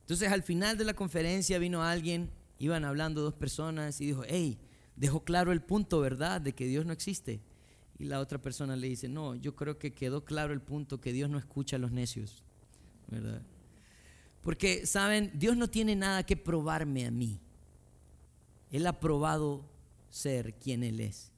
Entonces 0.00 0.30
al 0.32 0.42
final 0.42 0.76
de 0.76 0.84
la 0.84 0.94
conferencia 0.94 1.58
vino 1.58 1.82
alguien, 1.82 2.30
iban 2.58 2.84
hablando 2.84 3.22
dos 3.22 3.34
personas 3.34 4.00
y 4.00 4.06
dijo, 4.06 4.22
hey, 4.26 4.58
dejó 4.96 5.24
claro 5.24 5.52
el 5.52 5.62
punto, 5.62 6.00
¿verdad? 6.00 6.40
De 6.40 6.52
que 6.52 6.66
Dios 6.66 6.84
no 6.84 6.92
existe. 6.92 7.40
Y 7.98 8.04
la 8.04 8.18
otra 8.18 8.40
persona 8.40 8.76
le 8.76 8.88
dice, 8.88 9.08
no, 9.08 9.34
yo 9.34 9.54
creo 9.54 9.78
que 9.78 9.92
quedó 9.92 10.24
claro 10.24 10.52
el 10.52 10.60
punto 10.60 11.00
que 11.00 11.12
Dios 11.12 11.30
no 11.30 11.38
escucha 11.38 11.76
a 11.76 11.78
los 11.78 11.92
necios, 11.92 12.44
¿verdad? 13.08 13.42
Porque, 14.40 14.86
¿saben? 14.86 15.30
Dios 15.34 15.56
no 15.56 15.68
tiene 15.68 15.94
nada 15.94 16.24
que 16.24 16.36
probarme 16.36 17.06
a 17.06 17.10
mí. 17.10 17.40
Él 18.70 18.86
ha 18.86 18.98
probado 18.98 19.68
ser 20.08 20.54
quien 20.54 20.82
Él 20.82 21.00
es. 21.00 21.30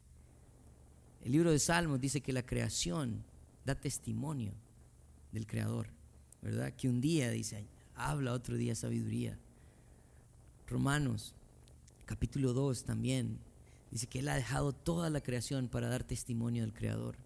El 1.22 1.32
libro 1.32 1.50
de 1.50 1.58
Salmos 1.58 2.00
dice 2.00 2.20
que 2.20 2.32
la 2.32 2.44
creación 2.46 3.24
da 3.64 3.74
testimonio 3.74 4.54
del 5.32 5.46
Creador, 5.46 5.88
¿verdad? 6.42 6.72
Que 6.74 6.88
un 6.88 7.00
día 7.00 7.30
dice, 7.30 7.66
habla, 7.94 8.32
otro 8.32 8.56
día 8.56 8.74
sabiduría. 8.74 9.38
Romanos, 10.68 11.34
capítulo 12.04 12.52
2 12.52 12.84
también, 12.84 13.38
dice 13.90 14.06
que 14.06 14.20
Él 14.20 14.28
ha 14.28 14.36
dejado 14.36 14.72
toda 14.72 15.10
la 15.10 15.20
creación 15.20 15.68
para 15.68 15.88
dar 15.88 16.04
testimonio 16.04 16.62
del 16.62 16.72
Creador. 16.72 17.16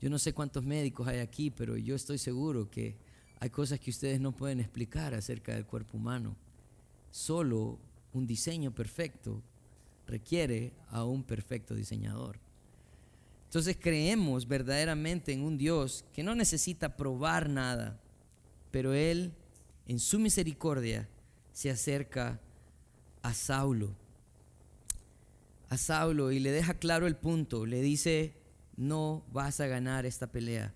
Yo 0.00 0.10
no 0.10 0.18
sé 0.18 0.32
cuántos 0.32 0.64
médicos 0.64 1.08
hay 1.08 1.18
aquí, 1.18 1.50
pero 1.50 1.76
yo 1.76 1.94
estoy 1.94 2.18
seguro 2.18 2.70
que 2.70 2.96
hay 3.40 3.50
cosas 3.50 3.80
que 3.80 3.90
ustedes 3.90 4.20
no 4.20 4.32
pueden 4.32 4.60
explicar 4.60 5.14
acerca 5.14 5.54
del 5.54 5.66
cuerpo 5.66 5.96
humano. 5.96 6.36
Solo 7.10 7.78
un 8.12 8.26
diseño 8.26 8.74
perfecto 8.74 9.42
requiere 10.06 10.72
a 10.90 11.04
un 11.04 11.22
perfecto 11.22 11.74
diseñador. 11.74 12.38
Entonces 13.56 13.78
creemos 13.80 14.46
verdaderamente 14.46 15.32
en 15.32 15.40
un 15.40 15.56
Dios 15.56 16.04
que 16.12 16.22
no 16.22 16.34
necesita 16.34 16.94
probar 16.94 17.48
nada, 17.48 17.98
pero 18.70 18.92
Él 18.92 19.32
en 19.86 19.98
su 19.98 20.18
misericordia 20.18 21.08
se 21.54 21.70
acerca 21.70 22.38
a 23.22 23.32
Saulo. 23.32 23.96
A 25.70 25.78
Saulo 25.78 26.32
y 26.32 26.38
le 26.38 26.50
deja 26.50 26.74
claro 26.74 27.06
el 27.06 27.16
punto, 27.16 27.64
le 27.64 27.80
dice, 27.80 28.34
no 28.76 29.24
vas 29.32 29.58
a 29.60 29.66
ganar 29.66 30.04
esta 30.04 30.26
pelea. 30.26 30.74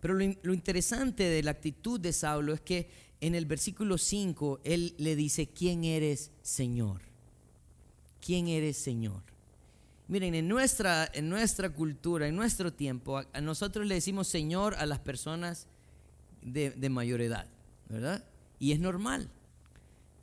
Pero 0.00 0.14
lo, 0.14 0.52
interesante 0.52 1.22
de 1.22 1.44
la 1.44 1.52
actitud 1.52 2.00
de 2.00 2.12
Saulo 2.12 2.54
es 2.54 2.60
que 2.60 2.90
en 3.20 3.36
el 3.36 3.46
versículo 3.46 3.98
5 3.98 4.62
él 4.64 4.96
le 4.98 5.14
dice, 5.14 5.46
¿quién 5.46 5.84
eres 5.84 6.32
Señor? 6.42 7.02
¿Quién 8.20 8.48
eres 8.48 8.78
Señor? 8.78 9.29
Miren, 10.10 10.34
en 10.34 10.48
nuestra, 10.48 11.08
en 11.14 11.28
nuestra 11.28 11.70
cultura, 11.70 12.26
en 12.26 12.34
nuestro 12.34 12.72
tiempo, 12.72 13.22
nosotros 13.40 13.86
le 13.86 13.94
decimos 13.94 14.26
Señor 14.26 14.74
a 14.74 14.84
las 14.84 14.98
personas 14.98 15.68
de, 16.42 16.70
de 16.72 16.88
mayor 16.88 17.20
edad, 17.20 17.46
¿verdad? 17.88 18.24
Y 18.58 18.72
es 18.72 18.80
normal. 18.80 19.30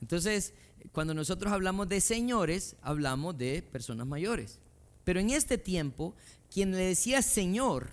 Entonces, 0.01 0.53
cuando 0.91 1.13
nosotros 1.13 1.53
hablamos 1.53 1.88
de 1.88 2.01
señores, 2.01 2.75
hablamos 2.82 3.38
de 3.38 3.62
personas 3.62 4.06
mayores. 4.06 4.60
Pero 5.06 5.22
en 5.22 5.29
este 5.29 5.58
tiempo, 5.58 6.13
quien 6.51 6.72
le 6.72 6.84
decía 6.84 7.22
Señor 7.22 7.91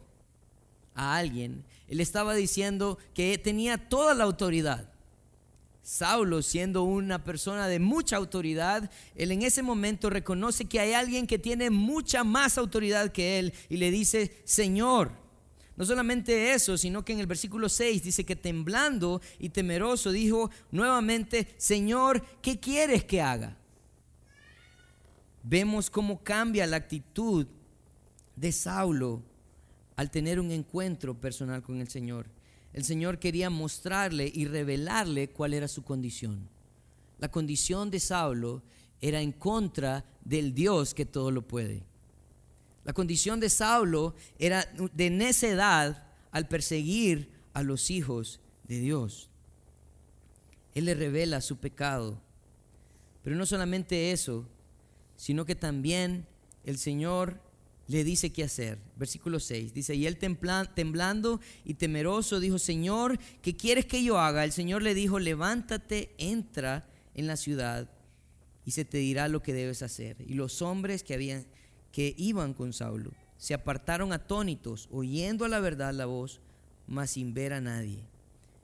a 0.96 1.16
alguien, 1.16 1.64
él 1.86 2.00
estaba 2.00 2.34
diciendo 2.34 2.98
que 3.14 3.38
tenía 3.38 3.88
toda 3.88 4.14
la 4.14 4.24
autoridad. 4.24 4.90
Saulo, 5.84 6.40
siendo 6.40 6.82
una 6.82 7.22
persona 7.22 7.68
de 7.68 7.78
mucha 7.78 8.16
autoridad, 8.16 8.90
él 9.14 9.32
en 9.32 9.42
ese 9.42 9.62
momento 9.62 10.08
reconoce 10.08 10.64
que 10.64 10.80
hay 10.80 10.94
alguien 10.94 11.26
que 11.26 11.38
tiene 11.38 11.68
mucha 11.68 12.24
más 12.24 12.56
autoridad 12.56 13.12
que 13.12 13.38
él 13.38 13.52
y 13.68 13.76
le 13.76 13.90
dice, 13.90 14.34
Señor. 14.44 15.12
No 15.76 15.84
solamente 15.84 16.52
eso, 16.52 16.78
sino 16.78 17.04
que 17.04 17.12
en 17.12 17.20
el 17.20 17.26
versículo 17.26 17.68
6 17.68 18.02
dice 18.02 18.24
que 18.24 18.36
temblando 18.36 19.20
y 19.38 19.50
temeroso 19.50 20.10
dijo 20.10 20.50
nuevamente, 20.70 21.48
Señor, 21.58 22.24
¿qué 22.40 22.58
quieres 22.58 23.04
que 23.04 23.20
haga? 23.20 23.56
Vemos 25.42 25.90
cómo 25.90 26.22
cambia 26.22 26.66
la 26.66 26.76
actitud 26.76 27.46
de 28.36 28.52
Saulo 28.52 29.20
al 29.96 30.10
tener 30.10 30.40
un 30.40 30.50
encuentro 30.50 31.20
personal 31.20 31.60
con 31.62 31.80
el 31.80 31.88
Señor 31.88 32.33
el 32.74 32.84
Señor 32.84 33.20
quería 33.20 33.50
mostrarle 33.50 34.30
y 34.34 34.46
revelarle 34.46 35.28
cuál 35.30 35.54
era 35.54 35.68
su 35.68 35.84
condición. 35.84 36.48
La 37.18 37.30
condición 37.30 37.88
de 37.90 38.00
Saulo 38.00 38.62
era 39.00 39.20
en 39.20 39.30
contra 39.30 40.04
del 40.24 40.52
Dios 40.54 40.92
que 40.92 41.06
todo 41.06 41.30
lo 41.30 41.46
puede. 41.46 41.84
La 42.84 42.92
condición 42.92 43.38
de 43.38 43.48
Saulo 43.48 44.14
era 44.38 44.68
de 44.92 45.08
necedad 45.08 46.08
al 46.32 46.48
perseguir 46.48 47.30
a 47.52 47.62
los 47.62 47.90
hijos 47.90 48.40
de 48.64 48.80
Dios. 48.80 49.30
Él 50.74 50.86
le 50.86 50.94
revela 50.94 51.40
su 51.40 51.56
pecado. 51.58 52.20
Pero 53.22 53.36
no 53.36 53.46
solamente 53.46 54.10
eso, 54.10 54.46
sino 55.16 55.44
que 55.44 55.54
también 55.54 56.26
el 56.64 56.76
Señor 56.76 57.40
le 57.86 58.04
dice 58.04 58.32
qué 58.32 58.44
hacer. 58.44 58.78
Versículo 58.96 59.40
6 59.40 59.74
dice, 59.74 59.94
y 59.94 60.06
él 60.06 60.18
temblando 60.18 61.40
y 61.64 61.74
temeroso 61.74 62.40
dijo, 62.40 62.58
Señor, 62.58 63.18
¿qué 63.42 63.56
quieres 63.56 63.86
que 63.86 64.02
yo 64.02 64.18
haga? 64.18 64.44
El 64.44 64.52
Señor 64.52 64.82
le 64.82 64.94
dijo, 64.94 65.18
levántate, 65.18 66.14
entra 66.18 66.88
en 67.14 67.26
la 67.26 67.36
ciudad 67.36 67.90
y 68.64 68.70
se 68.70 68.84
te 68.84 68.98
dirá 68.98 69.28
lo 69.28 69.42
que 69.42 69.52
debes 69.52 69.82
hacer. 69.82 70.16
Y 70.26 70.34
los 70.34 70.62
hombres 70.62 71.02
que, 71.02 71.14
habían, 71.14 71.46
que 71.92 72.14
iban 72.16 72.54
con 72.54 72.72
Saulo 72.72 73.12
se 73.36 73.52
apartaron 73.52 74.12
atónitos, 74.12 74.88
oyendo 74.90 75.44
a 75.44 75.48
la 75.48 75.60
verdad 75.60 75.92
la 75.92 76.06
voz, 76.06 76.40
mas 76.86 77.10
sin 77.10 77.34
ver 77.34 77.52
a 77.52 77.60
nadie. 77.60 78.04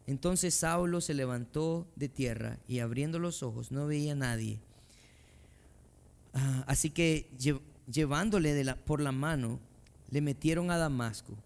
Entonces 0.07 0.55
Saulo 0.55 1.01
se 1.01 1.13
levantó 1.13 1.87
de 1.97 2.09
tierra 2.09 2.59
y 2.67 2.79
abriendo 2.79 3.19
los 3.19 3.43
ojos 3.43 3.71
no 3.73 3.87
veía 3.87 4.13
a 4.13 4.17
nadie. 4.17 4.61
Ah, 6.33 6.65
así 6.67 6.91
que 6.91 7.31
llevándole 7.91 8.55
de 8.55 8.65
la, 8.65 8.77
por 8.77 9.01
la 9.01 9.13
mano, 9.13 9.59
le 10.11 10.21
metieron 10.21 10.71
a 10.71 10.79
Damasco, 10.79 11.37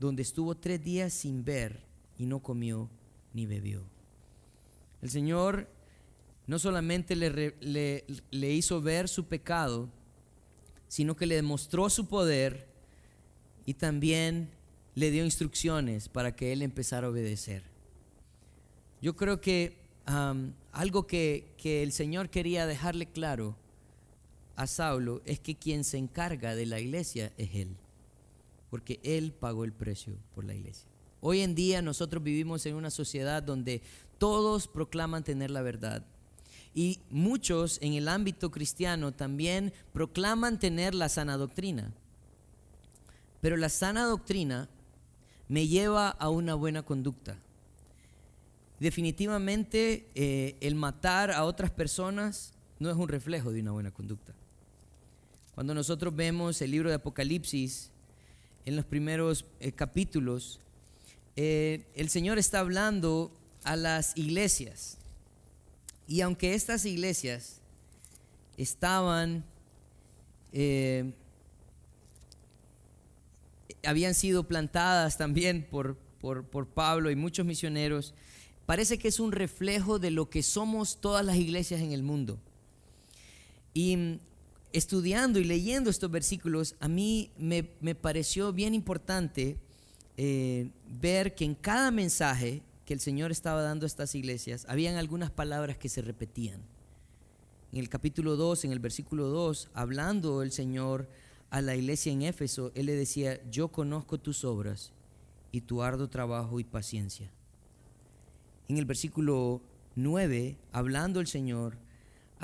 donde 0.00 0.22
estuvo 0.22 0.54
tres 0.54 0.82
días 0.82 1.12
sin 1.12 1.44
ver 1.44 1.80
y 2.18 2.26
no 2.26 2.40
comió 2.40 2.88
ni 3.32 3.46
bebió. 3.46 3.84
El 5.02 5.10
Señor 5.10 5.68
no 6.46 6.58
solamente 6.58 7.16
le, 7.16 8.04
hizo 8.30 8.80
ver 8.80 9.08
su 9.08 9.26
pecado, 9.26 9.88
sino 10.88 11.16
que 11.16 11.26
le 11.26 11.36
demostró 11.36 11.90
su 11.90 12.06
poder 12.06 12.68
y 13.66 13.74
también 13.74 14.50
le 14.94 15.10
dio 15.10 15.24
instrucciones 15.24 16.08
para 16.08 16.36
que 16.36 16.52
él 16.52 16.62
empezara 16.62 17.06
a 17.06 17.10
obedecer. 17.10 17.64
Yo 19.02 19.16
creo 19.16 19.40
que 19.40 19.78
algo 20.72 21.06
que 21.06 21.52
el 21.64 21.92
Señor 21.92 22.30
quería 22.30 22.66
dejarle 22.66 23.06
claro 23.06 23.56
a 24.56 24.66
Saulo 24.66 25.22
es 25.24 25.40
que 25.40 25.56
quien 25.56 25.84
se 25.84 25.98
encarga 25.98 26.54
de 26.54 26.66
la 26.66 26.80
iglesia 26.80 27.32
es 27.36 27.54
él, 27.54 27.76
porque 28.70 29.00
él 29.02 29.32
pagó 29.32 29.64
el 29.64 29.72
precio 29.72 30.16
por 30.34 30.44
la 30.44 30.54
iglesia. 30.54 30.88
Hoy 31.20 31.40
en 31.40 31.54
día 31.54 31.80
nosotros 31.82 32.22
vivimos 32.22 32.66
en 32.66 32.74
una 32.74 32.90
sociedad 32.90 33.42
donde 33.42 33.82
todos 34.18 34.68
proclaman 34.68 35.24
tener 35.24 35.50
la 35.50 35.62
verdad. 35.62 36.04
Y 36.74 37.00
muchos 37.08 37.78
en 37.80 37.94
el 37.94 38.08
ámbito 38.08 38.50
cristiano 38.50 39.12
también 39.12 39.72
proclaman 39.92 40.58
tener 40.58 40.94
la 40.94 41.08
sana 41.08 41.36
doctrina. 41.36 41.92
Pero 43.40 43.56
la 43.56 43.68
sana 43.68 44.04
doctrina 44.04 44.68
me 45.48 45.68
lleva 45.68 46.08
a 46.08 46.28
una 46.28 46.54
buena 46.54 46.82
conducta. 46.82 47.36
Definitivamente 48.80 50.08
eh, 50.14 50.56
el 50.60 50.74
matar 50.74 51.30
a 51.30 51.44
otras 51.44 51.70
personas 51.70 52.52
no 52.78 52.90
es 52.90 52.96
un 52.96 53.08
reflejo 53.08 53.52
de 53.52 53.60
una 53.60 53.72
buena 53.72 53.90
conducta. 53.90 54.34
Cuando 55.54 55.72
nosotros 55.72 56.16
vemos 56.16 56.60
el 56.62 56.72
libro 56.72 56.88
de 56.88 56.96
Apocalipsis, 56.96 57.90
en 58.66 58.74
los 58.74 58.84
primeros 58.84 59.44
eh, 59.60 59.70
capítulos, 59.70 60.58
eh, 61.36 61.86
el 61.94 62.08
Señor 62.08 62.38
está 62.38 62.58
hablando 62.58 63.30
a 63.62 63.76
las 63.76 64.16
iglesias. 64.16 64.98
Y 66.08 66.22
aunque 66.22 66.54
estas 66.54 66.84
iglesias 66.86 67.60
estaban, 68.56 69.44
eh, 70.52 71.12
habían 73.84 74.14
sido 74.14 74.48
plantadas 74.48 75.18
también 75.18 75.66
por, 75.70 75.96
por, 76.20 76.44
por 76.44 76.66
Pablo 76.66 77.12
y 77.12 77.16
muchos 77.16 77.46
misioneros, 77.46 78.12
parece 78.66 78.98
que 78.98 79.06
es 79.06 79.20
un 79.20 79.30
reflejo 79.30 80.00
de 80.00 80.10
lo 80.10 80.30
que 80.30 80.42
somos 80.42 81.00
todas 81.00 81.24
las 81.24 81.36
iglesias 81.36 81.80
en 81.80 81.92
el 81.92 82.02
mundo. 82.02 82.40
Y 83.72 84.18
estudiando 84.74 85.38
y 85.38 85.44
leyendo 85.44 85.88
estos 85.88 86.10
versículos, 86.10 86.74
a 86.80 86.88
mí 86.88 87.30
me, 87.38 87.62
pareció 87.94 88.52
bien 88.52 88.74
importante 88.74 89.56
eh, 90.16 90.68
ver 91.00 91.36
que 91.36 91.44
en 91.44 91.54
cada 91.54 91.92
mensaje 91.92 92.60
que 92.84 92.92
el 92.92 92.98
Señor 92.98 93.30
estaba 93.30 93.62
dando 93.62 93.86
a 93.86 93.88
estas 93.88 94.16
iglesias, 94.16 94.66
habían 94.68 94.96
algunas 94.96 95.30
palabras 95.30 95.78
que 95.78 95.88
se 95.88 96.02
repetían. 96.02 96.60
En 97.72 97.78
el 97.78 97.88
capítulo 97.88 98.34
2, 98.34 98.64
en 98.64 98.72
el 98.72 98.80
versículo 98.80 99.28
2, 99.28 99.70
hablando 99.74 100.42
el 100.42 100.50
Señor 100.50 101.08
a 101.50 101.60
la 101.60 101.76
iglesia 101.76 102.12
en 102.12 102.22
Éfeso, 102.22 102.72
Él 102.74 102.86
le 102.86 102.96
decía, 102.96 103.40
yo 103.48 103.68
conozco 103.68 104.18
tus 104.18 104.44
obras 104.44 104.92
y 105.52 105.60
tu 105.60 105.82
arduo 105.82 106.08
trabajo 106.08 106.58
y 106.58 106.64
paciencia. 106.64 107.30
En 108.66 108.76
el 108.78 108.86
versículo 108.86 109.62
9, 109.94 110.56
hablando 110.72 111.20
el 111.20 111.28
Señor 111.28 111.78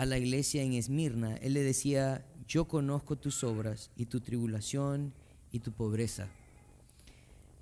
a 0.01 0.07
la 0.07 0.17
iglesia 0.17 0.63
en 0.63 0.73
Esmirna, 0.73 1.37
él 1.43 1.53
le 1.53 1.63
decía, 1.63 2.25
yo 2.49 2.65
conozco 2.65 3.17
tus 3.17 3.45
obras 3.45 3.91
y 3.99 4.07
tu 4.07 4.23
tribulación 4.23 5.13
y 5.53 5.59
tu 5.59 5.73
pobreza. 5.73 6.27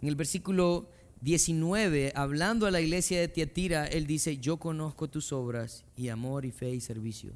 En 0.00 0.06
el 0.06 0.14
versículo 0.14 0.88
19, 1.20 2.12
hablando 2.14 2.66
a 2.66 2.70
la 2.70 2.80
iglesia 2.80 3.18
de 3.18 3.26
Tiatira, 3.26 3.88
él 3.88 4.06
dice, 4.06 4.38
yo 4.38 4.58
conozco 4.58 5.10
tus 5.10 5.32
obras 5.32 5.84
y 5.96 6.10
amor 6.10 6.44
y 6.44 6.52
fe 6.52 6.70
y 6.70 6.80
servicio. 6.80 7.32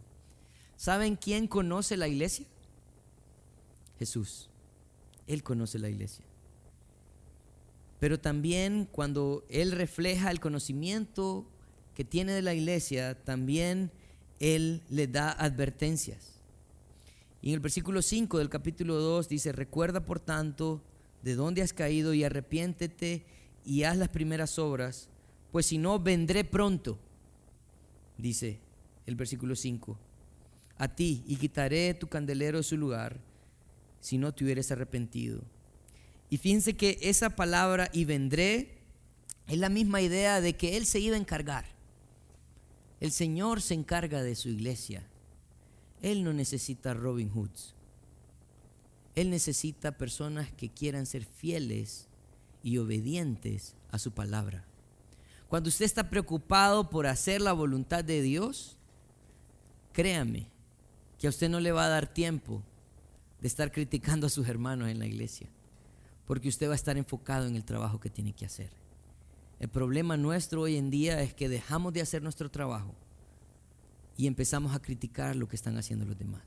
¿Saben 0.76 1.16
quién 1.16 1.48
conoce 1.48 1.96
la 1.96 2.06
iglesia? 2.06 2.46
Jesús. 3.98 4.50
Él 5.26 5.42
conoce 5.42 5.80
la 5.80 5.88
iglesia. 5.88 6.24
Pero 7.98 8.20
también 8.20 8.86
cuando 8.92 9.44
Él 9.48 9.72
refleja 9.72 10.30
el 10.30 10.38
conocimiento 10.38 11.44
que 11.96 12.04
tiene 12.04 12.30
de 12.34 12.42
la 12.42 12.54
iglesia, 12.54 13.20
también 13.24 13.90
él 14.42 14.82
le 14.90 15.06
da 15.06 15.30
advertencias. 15.30 16.40
Y 17.40 17.48
en 17.48 17.54
el 17.54 17.60
versículo 17.60 18.02
5 18.02 18.38
del 18.38 18.48
capítulo 18.48 18.96
2 18.96 19.28
dice, 19.28 19.52
recuerda 19.52 20.04
por 20.04 20.18
tanto 20.18 20.82
de 21.22 21.36
dónde 21.36 21.62
has 21.62 21.72
caído 21.72 22.12
y 22.12 22.24
arrepiéntete 22.24 23.24
y 23.64 23.84
haz 23.84 23.96
las 23.96 24.08
primeras 24.08 24.58
obras, 24.58 25.08
pues 25.52 25.66
si 25.66 25.78
no, 25.78 26.00
vendré 26.00 26.42
pronto, 26.44 26.98
dice 28.18 28.58
el 29.06 29.14
versículo 29.14 29.54
5. 29.54 29.96
a 30.78 30.88
ti 30.88 31.22
y 31.28 31.36
quitaré 31.36 31.94
tu 31.94 32.08
candelero 32.08 32.58
de 32.58 32.64
su 32.64 32.76
lugar 32.76 33.20
si 34.00 34.18
no 34.18 34.32
te 34.32 34.42
hubieras 34.42 34.72
arrepentido. 34.72 35.40
Y 36.30 36.38
fíjense 36.38 36.74
que 36.74 36.98
esa 37.02 37.36
palabra 37.36 37.88
y 37.92 38.04
vendré 38.04 38.78
es 39.46 39.58
la 39.58 39.68
misma 39.68 40.00
idea 40.00 40.40
de 40.40 40.56
que 40.56 40.76
Él 40.76 40.86
se 40.86 40.98
iba 40.98 41.14
a 41.14 41.20
encargar. 41.20 41.71
El 43.02 43.10
Señor 43.10 43.60
se 43.60 43.74
encarga 43.74 44.22
de 44.22 44.36
su 44.36 44.48
iglesia. 44.48 45.02
Él 46.02 46.22
no 46.22 46.32
necesita 46.32 46.94
Robin 46.94 47.32
Hoods. 47.34 47.74
Él 49.16 49.28
necesita 49.28 49.98
personas 49.98 50.52
que 50.52 50.68
quieran 50.68 51.06
ser 51.06 51.24
fieles 51.24 52.06
y 52.62 52.78
obedientes 52.78 53.74
a 53.90 53.98
su 53.98 54.12
palabra. 54.12 54.64
Cuando 55.48 55.68
usted 55.68 55.84
está 55.84 56.10
preocupado 56.10 56.90
por 56.90 57.08
hacer 57.08 57.40
la 57.40 57.52
voluntad 57.52 58.04
de 58.04 58.22
Dios, 58.22 58.76
créame 59.92 60.46
que 61.18 61.26
a 61.26 61.30
usted 61.30 61.48
no 61.48 61.58
le 61.58 61.72
va 61.72 61.86
a 61.86 61.88
dar 61.88 62.06
tiempo 62.06 62.62
de 63.40 63.48
estar 63.48 63.72
criticando 63.72 64.28
a 64.28 64.30
sus 64.30 64.46
hermanos 64.46 64.88
en 64.88 65.00
la 65.00 65.06
iglesia, 65.06 65.48
porque 66.24 66.48
usted 66.48 66.68
va 66.68 66.74
a 66.74 66.76
estar 66.76 66.96
enfocado 66.96 67.48
en 67.48 67.56
el 67.56 67.64
trabajo 67.64 67.98
que 67.98 68.10
tiene 68.10 68.32
que 68.32 68.46
hacer. 68.46 68.70
El 69.62 69.68
problema 69.68 70.16
nuestro 70.16 70.62
hoy 70.62 70.76
en 70.76 70.90
día 70.90 71.22
es 71.22 71.34
que 71.34 71.48
dejamos 71.48 71.92
de 71.92 72.00
hacer 72.00 72.20
nuestro 72.20 72.50
trabajo 72.50 72.96
y 74.16 74.26
empezamos 74.26 74.74
a 74.74 74.82
criticar 74.82 75.36
lo 75.36 75.46
que 75.46 75.54
están 75.54 75.78
haciendo 75.78 76.04
los 76.04 76.18
demás. 76.18 76.42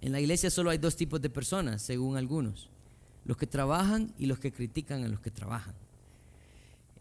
En 0.00 0.10
la 0.10 0.22
iglesia 0.22 0.48
solo 0.48 0.70
hay 0.70 0.78
dos 0.78 0.96
tipos 0.96 1.20
de 1.20 1.28
personas, 1.28 1.82
según 1.82 2.16
algunos, 2.16 2.70
los 3.26 3.36
que 3.36 3.46
trabajan 3.46 4.14
y 4.18 4.24
los 4.24 4.38
que 4.38 4.52
critican 4.52 5.04
a 5.04 5.08
los 5.08 5.20
que 5.20 5.30
trabajan. 5.30 5.74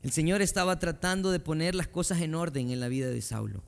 El 0.04 0.12
Señor 0.12 0.42
estaba 0.42 0.78
tratando 0.78 1.32
de 1.32 1.40
poner 1.40 1.74
las 1.74 1.88
cosas 1.88 2.20
en 2.20 2.36
orden 2.36 2.70
en 2.70 2.82
la 2.82 2.90
vida 2.90 3.08
de 3.08 3.22
Saulo. 3.22 3.64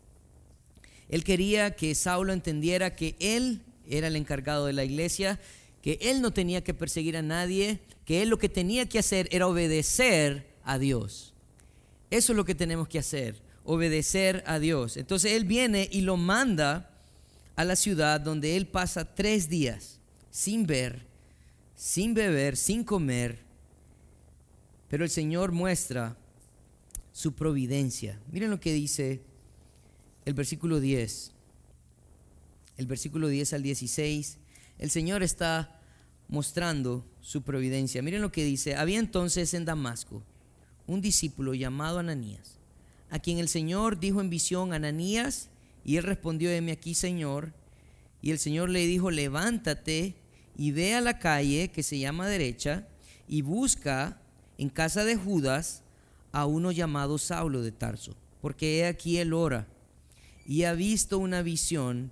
Él 1.07 1.23
quería 1.23 1.77
que 1.77 1.95
Saulo 1.95 2.33
entendiera 2.33 2.97
que 2.97 3.15
él 3.21 3.61
era 3.87 4.07
el 4.07 4.17
encargado 4.17 4.65
de 4.65 4.73
la 4.73 4.83
iglesia, 4.83 5.39
que 5.81 5.97
él 6.01 6.21
no 6.21 6.33
tenía 6.33 6.65
que 6.65 6.73
perseguir 6.73 7.15
a 7.15 7.21
nadie, 7.21 7.79
que 8.03 8.21
él 8.21 8.27
lo 8.27 8.39
que 8.39 8.49
tenía 8.49 8.89
que 8.89 8.99
hacer 8.99 9.29
era 9.31 9.47
obedecer 9.47 10.53
a 10.65 10.77
Dios. 10.77 11.31
Eso 12.11 12.33
es 12.33 12.37
lo 12.37 12.43
que 12.43 12.55
tenemos 12.55 12.89
que 12.89 12.99
hacer, 12.99 13.41
obedecer 13.63 14.43
a 14.45 14.59
Dios. 14.59 14.97
Entonces 14.97 15.31
él 15.31 15.45
viene 15.45 15.87
y 15.91 16.01
lo 16.01 16.17
manda 16.17 16.91
a 17.55 17.63
la 17.63 17.77
ciudad 17.77 18.19
donde 18.19 18.57
él 18.57 18.67
pasa 18.67 19.15
tres 19.15 19.47
días 19.47 19.99
sin 20.29 20.67
ver, 20.67 21.07
sin 21.73 22.13
beber, 22.13 22.57
sin 22.57 22.83
comer. 22.83 23.39
Pero 24.89 25.05
el 25.05 25.09
Señor 25.09 25.53
muestra 25.53 26.17
su 27.13 27.33
providencia. 27.33 28.19
Miren 28.29 28.49
lo 28.49 28.59
que 28.59 28.73
dice 28.73 29.21
el 30.25 30.33
versículo 30.33 30.81
10. 30.81 31.31
El 32.75 32.87
versículo 32.87 33.29
10 33.29 33.53
al 33.53 33.63
16. 33.63 34.37
El 34.79 34.91
Señor 34.91 35.23
está 35.23 35.79
mostrando 36.27 37.05
su 37.21 37.41
providencia. 37.43 38.01
Miren 38.01 38.21
lo 38.21 38.33
que 38.33 38.43
dice. 38.43 38.75
Había 38.75 38.99
entonces 38.99 39.53
en 39.53 39.63
Damasco 39.63 40.23
un 40.91 41.01
discípulo 41.01 41.53
llamado 41.53 41.99
Ananías, 41.99 42.57
a 43.09 43.19
quien 43.19 43.39
el 43.39 43.47
Señor 43.47 43.99
dijo 43.99 44.21
en 44.21 44.29
visión, 44.29 44.73
Ananías, 44.73 45.49
y 45.83 45.97
él 45.97 46.03
respondió, 46.03 46.51
heme 46.51 46.71
aquí, 46.71 46.93
Señor. 46.93 47.53
Y 48.21 48.31
el 48.31 48.39
Señor 48.39 48.69
le 48.69 48.85
dijo, 48.85 49.09
levántate 49.09 50.15
y 50.55 50.71
ve 50.71 50.93
a 50.93 51.01
la 51.01 51.17
calle 51.17 51.71
que 51.71 51.81
se 51.81 51.97
llama 51.97 52.27
derecha 52.27 52.87
y 53.27 53.41
busca 53.41 54.21
en 54.57 54.69
casa 54.69 55.03
de 55.03 55.15
Judas 55.15 55.83
a 56.31 56.45
uno 56.45 56.71
llamado 56.71 57.17
Saulo 57.17 57.61
de 57.61 57.71
Tarso, 57.71 58.15
porque 58.41 58.79
he 58.79 58.85
aquí 58.85 59.17
él 59.17 59.33
ora 59.33 59.67
y 60.45 60.63
ha 60.63 60.73
visto 60.73 61.17
una 61.17 61.41
visión 61.41 62.11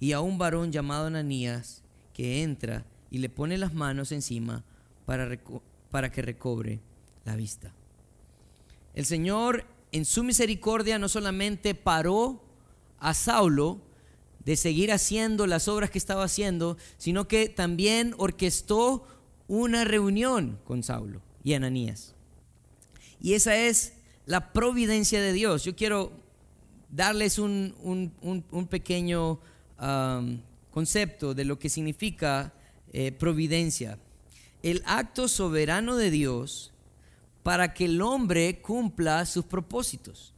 y 0.00 0.12
a 0.12 0.20
un 0.20 0.38
varón 0.38 0.72
llamado 0.72 1.06
Ananías 1.06 1.82
que 2.14 2.42
entra 2.42 2.84
y 3.10 3.18
le 3.18 3.28
pone 3.28 3.58
las 3.58 3.74
manos 3.74 4.12
encima 4.12 4.64
para, 5.06 5.38
para 5.90 6.10
que 6.10 6.22
recobre 6.22 6.80
la 7.24 7.36
vista. 7.36 7.72
El 8.94 9.06
Señor 9.06 9.64
en 9.92 10.04
su 10.04 10.24
misericordia 10.24 10.98
no 10.98 11.08
solamente 11.08 11.74
paró 11.74 12.42
a 12.98 13.14
Saulo 13.14 13.80
de 14.44 14.56
seguir 14.56 14.92
haciendo 14.92 15.46
las 15.46 15.68
obras 15.68 15.90
que 15.90 15.98
estaba 15.98 16.24
haciendo, 16.24 16.76
sino 16.96 17.28
que 17.28 17.48
también 17.48 18.14
orquestó 18.18 19.06
una 19.46 19.84
reunión 19.84 20.58
con 20.64 20.82
Saulo 20.82 21.20
y 21.44 21.54
Ananías. 21.54 22.14
Y 23.20 23.34
esa 23.34 23.56
es 23.56 23.94
la 24.26 24.52
providencia 24.52 25.20
de 25.20 25.32
Dios. 25.32 25.64
Yo 25.64 25.74
quiero 25.74 26.12
darles 26.90 27.38
un, 27.38 28.14
pequeño 28.70 29.40
um, 29.80 30.40
concepto 30.70 31.34
de 31.34 31.44
lo 31.44 31.58
que 31.58 31.68
significa 31.68 32.52
eh, 32.92 33.12
providencia. 33.12 33.98
El 34.62 34.82
acto 34.86 35.28
soberano 35.28 35.96
de 35.96 36.10
Dios 36.10 36.72
para 37.42 37.74
que 37.74 37.86
el 37.86 38.02
hombre 38.02 38.60
cumpla 38.60 39.24
sus 39.26 39.44
propósitos. 39.44 40.34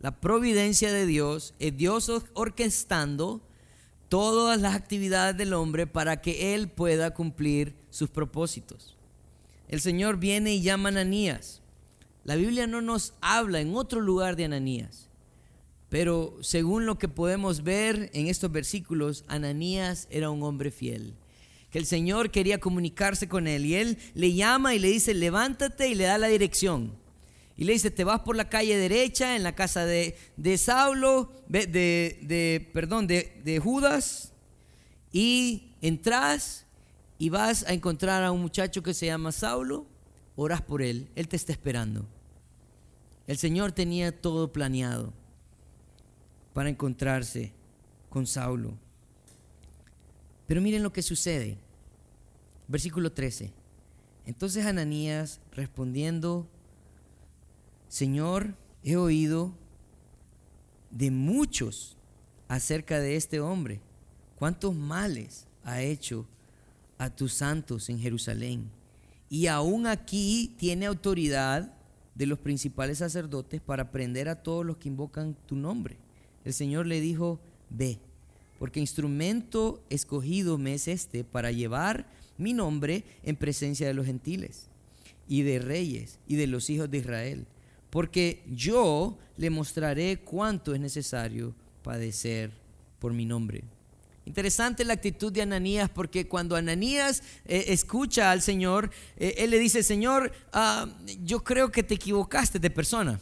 La 0.00 0.20
providencia 0.20 0.92
de 0.92 1.06
Dios 1.06 1.54
es 1.58 1.76
Dios 1.76 2.10
orquestando 2.34 3.40
todas 4.08 4.60
las 4.60 4.74
actividades 4.74 5.36
del 5.36 5.54
hombre 5.54 5.86
para 5.86 6.20
que 6.20 6.54
él 6.54 6.68
pueda 6.68 7.14
cumplir 7.14 7.74
sus 7.90 8.10
propósitos. 8.10 8.96
El 9.68 9.80
Señor 9.80 10.18
viene 10.18 10.54
y 10.54 10.62
llama 10.62 10.90
a 10.90 10.92
Ananías. 10.92 11.62
La 12.22 12.36
Biblia 12.36 12.66
no 12.66 12.80
nos 12.80 13.14
habla 13.20 13.60
en 13.60 13.74
otro 13.74 14.00
lugar 14.00 14.36
de 14.36 14.44
Ananías, 14.44 15.08
pero 15.88 16.36
según 16.42 16.86
lo 16.86 16.98
que 16.98 17.08
podemos 17.08 17.62
ver 17.62 18.10
en 18.14 18.28
estos 18.28 18.50
versículos, 18.50 19.24
Ananías 19.26 20.06
era 20.10 20.30
un 20.30 20.42
hombre 20.42 20.70
fiel, 20.70 21.14
que 21.74 21.80
el 21.80 21.86
Señor 21.86 22.30
quería 22.30 22.60
comunicarse 22.60 23.28
con 23.28 23.48
él 23.48 23.66
y 23.66 23.74
él 23.74 23.98
le 24.14 24.32
llama 24.32 24.76
y 24.76 24.78
le 24.78 24.86
dice, 24.86 25.12
levántate 25.12 25.88
y 25.88 25.96
le 25.96 26.04
da 26.04 26.18
la 26.18 26.28
dirección. 26.28 26.96
Y 27.56 27.64
le 27.64 27.72
dice, 27.72 27.90
te 27.90 28.04
vas 28.04 28.20
por 28.20 28.36
la 28.36 28.48
calle 28.48 28.76
derecha 28.76 29.34
en 29.34 29.42
la 29.42 29.56
casa 29.56 29.84
de, 29.84 30.16
de 30.36 30.56
Saulo, 30.56 31.32
de, 31.48 31.66
de, 31.66 32.70
perdón, 32.72 33.08
de, 33.08 33.40
de 33.42 33.58
Judas, 33.58 34.32
y 35.10 35.74
entras 35.80 36.64
y 37.18 37.30
vas 37.30 37.64
a 37.66 37.72
encontrar 37.72 38.22
a 38.22 38.30
un 38.30 38.42
muchacho 38.42 38.80
que 38.84 38.94
se 38.94 39.06
llama 39.06 39.32
Saulo, 39.32 39.84
oras 40.36 40.62
por 40.62 40.80
él, 40.80 41.10
él 41.16 41.26
te 41.26 41.34
está 41.34 41.50
esperando. 41.50 42.06
El 43.26 43.36
Señor 43.36 43.72
tenía 43.72 44.16
todo 44.16 44.52
planeado 44.52 45.12
para 46.52 46.68
encontrarse 46.68 47.52
con 48.10 48.28
Saulo. 48.28 48.78
Pero 50.46 50.60
miren 50.60 50.84
lo 50.84 50.92
que 50.92 51.02
sucede. 51.02 51.63
Versículo 52.68 53.12
13. 53.12 53.52
Entonces 54.26 54.64
Ananías 54.64 55.40
respondiendo, 55.52 56.48
Señor, 57.88 58.54
he 58.82 58.96
oído 58.96 59.54
de 60.90 61.10
muchos 61.10 61.96
acerca 62.48 63.00
de 63.00 63.16
este 63.16 63.40
hombre, 63.40 63.80
cuántos 64.36 64.74
males 64.74 65.46
ha 65.62 65.82
hecho 65.82 66.26
a 66.98 67.10
tus 67.10 67.34
santos 67.34 67.88
en 67.88 67.98
Jerusalén. 67.98 68.70
Y 69.28 69.46
aún 69.48 69.86
aquí 69.86 70.54
tiene 70.58 70.86
autoridad 70.86 71.74
de 72.14 72.26
los 72.26 72.38
principales 72.38 72.98
sacerdotes 72.98 73.60
para 73.60 73.90
prender 73.90 74.28
a 74.28 74.42
todos 74.42 74.64
los 74.64 74.76
que 74.76 74.88
invocan 74.88 75.36
tu 75.46 75.56
nombre. 75.56 75.96
El 76.44 76.52
Señor 76.52 76.86
le 76.86 77.00
dijo, 77.00 77.40
ve, 77.70 77.98
porque 78.58 78.80
instrumento 78.80 79.82
escogido 79.90 80.58
me 80.58 80.74
es 80.74 80.88
este 80.88 81.24
para 81.24 81.50
llevar 81.50 82.06
mi 82.38 82.52
nombre 82.52 83.04
en 83.22 83.36
presencia 83.36 83.86
de 83.86 83.94
los 83.94 84.06
gentiles 84.06 84.68
y 85.28 85.42
de 85.42 85.58
reyes 85.58 86.18
y 86.26 86.36
de 86.36 86.46
los 86.46 86.68
hijos 86.70 86.90
de 86.90 86.98
Israel, 86.98 87.46
porque 87.90 88.42
yo 88.46 89.18
le 89.36 89.50
mostraré 89.50 90.18
cuánto 90.18 90.74
es 90.74 90.80
necesario 90.80 91.54
padecer 91.82 92.50
por 92.98 93.12
mi 93.12 93.24
nombre. 93.24 93.64
Interesante 94.26 94.84
la 94.84 94.94
actitud 94.94 95.30
de 95.30 95.42
Ananías 95.42 95.90
porque 95.90 96.26
cuando 96.26 96.56
Ananías 96.56 97.22
eh, 97.44 97.66
escucha 97.68 98.30
al 98.30 98.40
Señor, 98.40 98.90
eh, 99.16 99.34
él 99.38 99.50
le 99.50 99.58
dice, 99.58 99.82
Señor, 99.82 100.32
ah, 100.52 100.88
yo 101.22 101.44
creo 101.44 101.70
que 101.70 101.82
te 101.82 101.94
equivocaste 101.94 102.58
de 102.58 102.70
persona. 102.70 103.20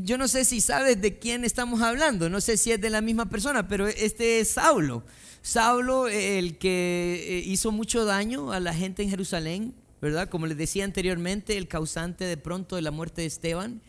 Yo 0.00 0.16
no 0.16 0.28
sé 0.28 0.44
si 0.44 0.60
sabes 0.60 1.00
de 1.00 1.18
quién 1.18 1.44
estamos 1.44 1.82
hablando, 1.82 2.30
no 2.30 2.40
sé 2.40 2.56
si 2.56 2.72
es 2.72 2.80
de 2.80 2.90
la 2.90 3.00
misma 3.00 3.28
persona, 3.28 3.68
pero 3.68 3.86
este 3.86 4.40
es 4.40 4.48
Saulo. 4.52 5.04
Saulo, 5.42 6.08
el 6.08 6.56
que 6.58 7.24
eh, 7.28 7.42
hizo 7.46 7.72
mucho 7.72 8.04
daño 8.04 8.52
a 8.52 8.60
la 8.60 8.72
gente 8.72 9.02
en 9.02 9.10
Jerusalén, 9.10 9.74
¿verdad? 10.00 10.28
Como 10.28 10.46
les 10.46 10.56
decía 10.56 10.84
anteriormente, 10.84 11.58
el 11.58 11.68
causante 11.68 12.24
de 12.24 12.36
pronto 12.36 12.76
de 12.76 12.82
la 12.82 12.90
muerte 12.90 13.22
de 13.22 13.26
Esteban. 13.26 13.82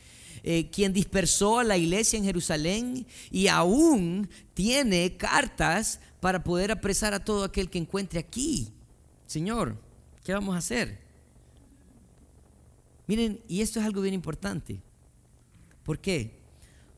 Eh, 0.46 0.70
quien 0.72 0.92
dispersó 0.92 1.60
a 1.60 1.64
la 1.64 1.78
iglesia 1.78 2.18
en 2.18 2.26
Jerusalén 2.26 3.08
y 3.32 3.48
aún 3.48 4.30
tiene 4.54 5.16
cartas 5.16 6.02
para 6.20 6.44
poder 6.44 6.72
apresar 6.72 7.14
a 7.14 7.24
todo 7.24 7.46
aquel 7.46 7.70
que 7.70 7.78
encuentre 7.78 8.20
aquí. 8.20 8.68
Señor, 9.26 9.78
¿qué 10.26 10.34
vamos 10.34 10.54
a 10.54 10.58
hacer? 10.58 11.00
Miren, 13.08 13.40
y 13.48 13.62
esto 13.62 13.80
es 13.80 13.86
algo 13.86 14.02
bien 14.02 14.14
importante. 14.14 14.82
¿Por 15.84 16.00
qué? 16.00 16.32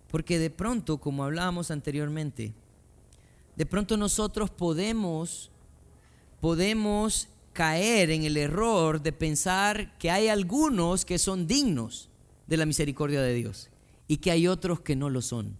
Porque 0.09 0.39
de 0.39 0.49
pronto, 0.49 0.97
como 0.97 1.23
hablábamos 1.23 1.71
anteriormente, 1.71 2.53
de 3.55 3.65
pronto 3.65 3.97
nosotros 3.97 4.49
podemos, 4.49 5.51
podemos 6.39 7.29
caer 7.53 8.11
en 8.11 8.23
el 8.23 8.37
error 8.37 9.01
de 9.01 9.13
pensar 9.13 9.97
que 9.97 10.11
hay 10.11 10.27
algunos 10.27 11.05
que 11.05 11.17
son 11.17 11.47
dignos 11.47 12.09
de 12.47 12.57
la 12.57 12.65
misericordia 12.65 13.21
de 13.21 13.33
Dios 13.33 13.69
y 14.07 14.17
que 14.17 14.31
hay 14.31 14.47
otros 14.47 14.81
que 14.81 14.95
no 14.95 15.09
lo 15.09 15.21
son. 15.21 15.57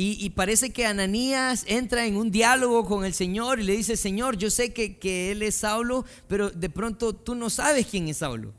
Y, 0.00 0.30
parece 0.30 0.70
que 0.70 0.86
Ananías 0.86 1.64
entra 1.66 2.06
en 2.06 2.16
un 2.16 2.30
diálogo 2.30 2.84
con 2.84 3.04
el 3.04 3.12
Señor 3.12 3.58
y 3.58 3.64
le 3.64 3.76
dice, 3.76 3.96
Señor, 3.96 4.36
yo 4.36 4.48
sé 4.48 4.72
que, 4.72 4.96
que 4.96 5.32
Él 5.32 5.42
es 5.42 5.56
Saulo, 5.56 6.04
pero 6.28 6.50
de 6.50 6.70
pronto 6.70 7.12
tú 7.12 7.34
no 7.34 7.50
sabes 7.50 7.84
quién 7.86 8.06
es 8.06 8.18
Saulo. 8.18 8.54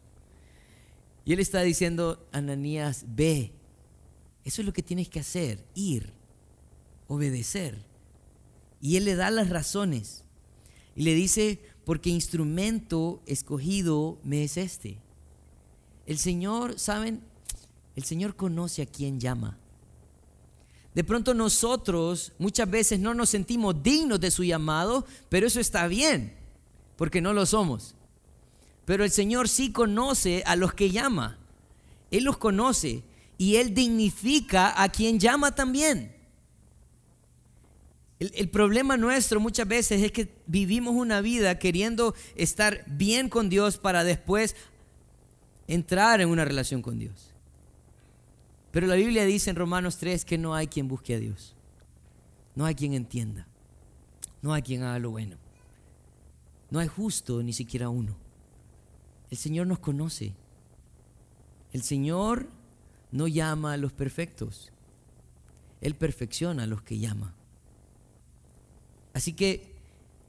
Y 1.30 1.34
Él 1.34 1.42
está 1.42 1.62
diciendo, 1.62 2.28
Ananías, 2.32 3.06
ve. 3.08 3.54
Eso 4.44 4.64
es 4.64 4.66
lo 4.66 4.74
que 4.74 4.82
tienes 4.82 5.10
que 5.10 5.20
hacer, 5.20 5.64
ir, 5.76 6.12
obedecer. 7.08 7.86
Y 8.82 8.96
Él 8.96 9.06
le 9.06 9.14
da 9.14 9.30
las 9.30 9.50
razones. 9.50 10.24
Y 10.96 11.04
le 11.04 11.14
dice, 11.14 11.62
porque 11.86 12.10
instrumento 12.10 13.22
escogido 13.28 14.18
me 14.24 14.44
es 14.44 14.58
este. 14.58 14.98
El 16.08 16.18
Señor, 16.18 16.80
¿saben? 16.80 17.22
El 17.96 18.06
Señor 18.06 18.36
conoce 18.36 18.82
a 18.82 18.88
quien 18.88 19.20
llama. 19.20 19.60
De 20.96 21.04
pronto 21.04 21.36
nosotros 21.36 22.34
muchas 22.40 22.68
veces 22.68 23.00
no 23.00 23.14
nos 23.14 23.30
sentimos 23.30 23.84
dignos 23.84 24.20
de 24.20 24.32
su 24.32 24.44
llamado, 24.44 25.06
pero 25.30 25.46
eso 25.46 25.60
está 25.60 25.86
bien, 25.86 26.34
porque 26.98 27.22
no 27.22 27.34
lo 27.34 27.46
somos. 27.46 27.94
Pero 28.90 29.04
el 29.04 29.12
Señor 29.12 29.48
sí 29.50 29.72
conoce 29.72 30.42
a 30.48 30.56
los 30.56 30.74
que 30.74 30.90
llama. 30.90 31.38
Él 32.10 32.24
los 32.24 32.40
conoce 32.40 33.04
y 33.38 33.58
Él 33.58 33.76
dignifica 33.76 34.82
a 34.82 34.90
quien 34.90 35.20
llama 35.20 35.54
también. 35.54 36.12
El, 38.18 38.50
problema 38.50 38.98
nuestro 38.98 39.40
muchas 39.40 39.68
veces 39.68 40.02
es 40.02 40.12
que 40.12 40.34
vivimos 40.48 40.96
una 40.96 41.22
vida 41.22 41.60
queriendo 41.60 42.16
estar 42.34 42.84
bien 42.88 43.30
con 43.30 43.48
Dios 43.48 43.78
para 43.78 44.04
después 44.04 44.56
entrar 45.68 46.20
en 46.20 46.30
una 46.30 46.44
relación 46.44 46.82
con 46.82 46.98
Dios. 46.98 47.36
Pero 48.72 48.88
la 48.88 48.96
Biblia 48.96 49.24
dice 49.24 49.52
en 49.52 49.56
Romanos 49.56 49.98
3 49.98 50.26
que 50.26 50.40
no 50.40 50.56
hay 50.56 50.66
quien 50.66 50.88
busque 50.88 51.14
a 51.14 51.20
Dios. 51.20 51.56
No 52.56 52.66
hay 52.66 52.74
quien 52.74 52.96
entienda. 52.96 53.46
No 54.42 54.52
hay 54.52 54.64
quien 54.64 54.82
haga 54.82 54.98
lo 54.98 55.12
bueno. 55.12 55.38
No 56.72 56.80
hay 56.80 56.88
justo 56.88 57.44
ni 57.44 57.54
siquiera 57.54 57.90
uno. 57.90 58.29
El 59.30 59.38
Señor 59.38 59.68
nos 59.68 59.80
conoce. 59.80 60.34
El 61.72 61.84
Señor 61.84 62.48
no 63.12 63.28
llama 63.28 63.74
a 63.74 63.78
los 63.78 63.94
perfectos. 63.94 64.72
Él 65.82 65.96
perfecciona 65.96 66.64
a 66.64 66.68
los 66.68 66.82
que 66.82 66.98
llama. 66.98 67.34
Así 69.14 69.34
que 69.34 69.76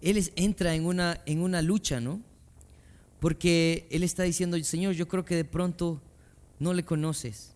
él 0.00 0.32
entra 0.36 0.74
en 0.74 0.86
una, 0.86 1.20
en 1.26 1.40
una 1.40 1.62
lucha, 1.62 2.00
¿no? 2.00 2.20
Porque 3.20 3.86
él 3.90 4.02
está 4.02 4.22
diciendo, 4.22 4.62
Señor, 4.64 4.94
yo 4.94 5.08
creo 5.08 5.24
que 5.24 5.36
de 5.36 5.44
pronto 5.44 6.00
no 6.58 6.72
le 6.72 6.84
conoces. 6.84 7.54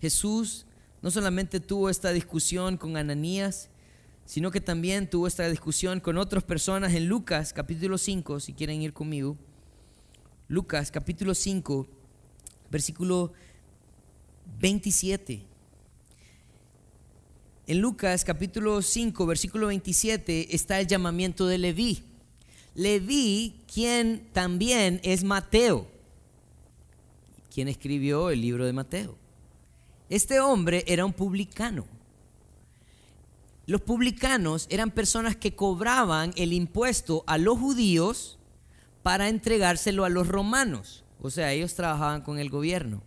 Jesús 0.00 0.66
no 1.02 1.10
solamente 1.10 1.60
tuvo 1.60 1.88
esta 1.88 2.12
discusión 2.12 2.76
con 2.76 2.96
Ananías, 2.96 3.70
sino 4.26 4.50
que 4.50 4.60
también 4.60 5.08
tuvo 5.08 5.26
esta 5.26 5.48
discusión 5.48 6.00
con 6.00 6.18
otras 6.18 6.44
personas 6.44 6.94
en 6.94 7.08
Lucas 7.08 7.52
capítulo 7.52 7.98
5, 7.98 8.40
si 8.40 8.52
quieren 8.54 8.82
ir 8.82 8.92
conmigo. 8.92 9.36
Lucas 10.48 10.90
capítulo 10.90 11.34
5, 11.34 11.86
versículo 12.70 13.32
27. 14.60 15.42
En 17.66 17.80
Lucas 17.80 18.26
capítulo 18.26 18.82
5, 18.82 19.24
versículo 19.24 19.68
27 19.68 20.54
está 20.54 20.80
el 20.80 20.86
llamamiento 20.86 21.46
de 21.46 21.56
Leví. 21.56 22.04
Leví, 22.74 23.62
quien 23.72 24.28
también 24.34 25.00
es 25.02 25.24
Mateo, 25.24 25.86
quien 27.52 27.68
escribió 27.68 28.28
el 28.28 28.42
libro 28.42 28.66
de 28.66 28.74
Mateo. 28.74 29.16
Este 30.10 30.40
hombre 30.40 30.84
era 30.86 31.06
un 31.06 31.14
publicano. 31.14 31.86
Los 33.64 33.80
publicanos 33.80 34.66
eran 34.68 34.90
personas 34.90 35.36
que 35.36 35.56
cobraban 35.56 36.34
el 36.36 36.52
impuesto 36.52 37.24
a 37.26 37.38
los 37.38 37.58
judíos 37.58 38.38
para 39.04 39.28
entregárselo 39.28 40.04
a 40.04 40.08
los 40.08 40.26
romanos. 40.26 41.04
O 41.20 41.30
sea, 41.30 41.52
ellos 41.52 41.74
trabajaban 41.74 42.22
con 42.22 42.40
el 42.40 42.50
gobierno 42.50 43.04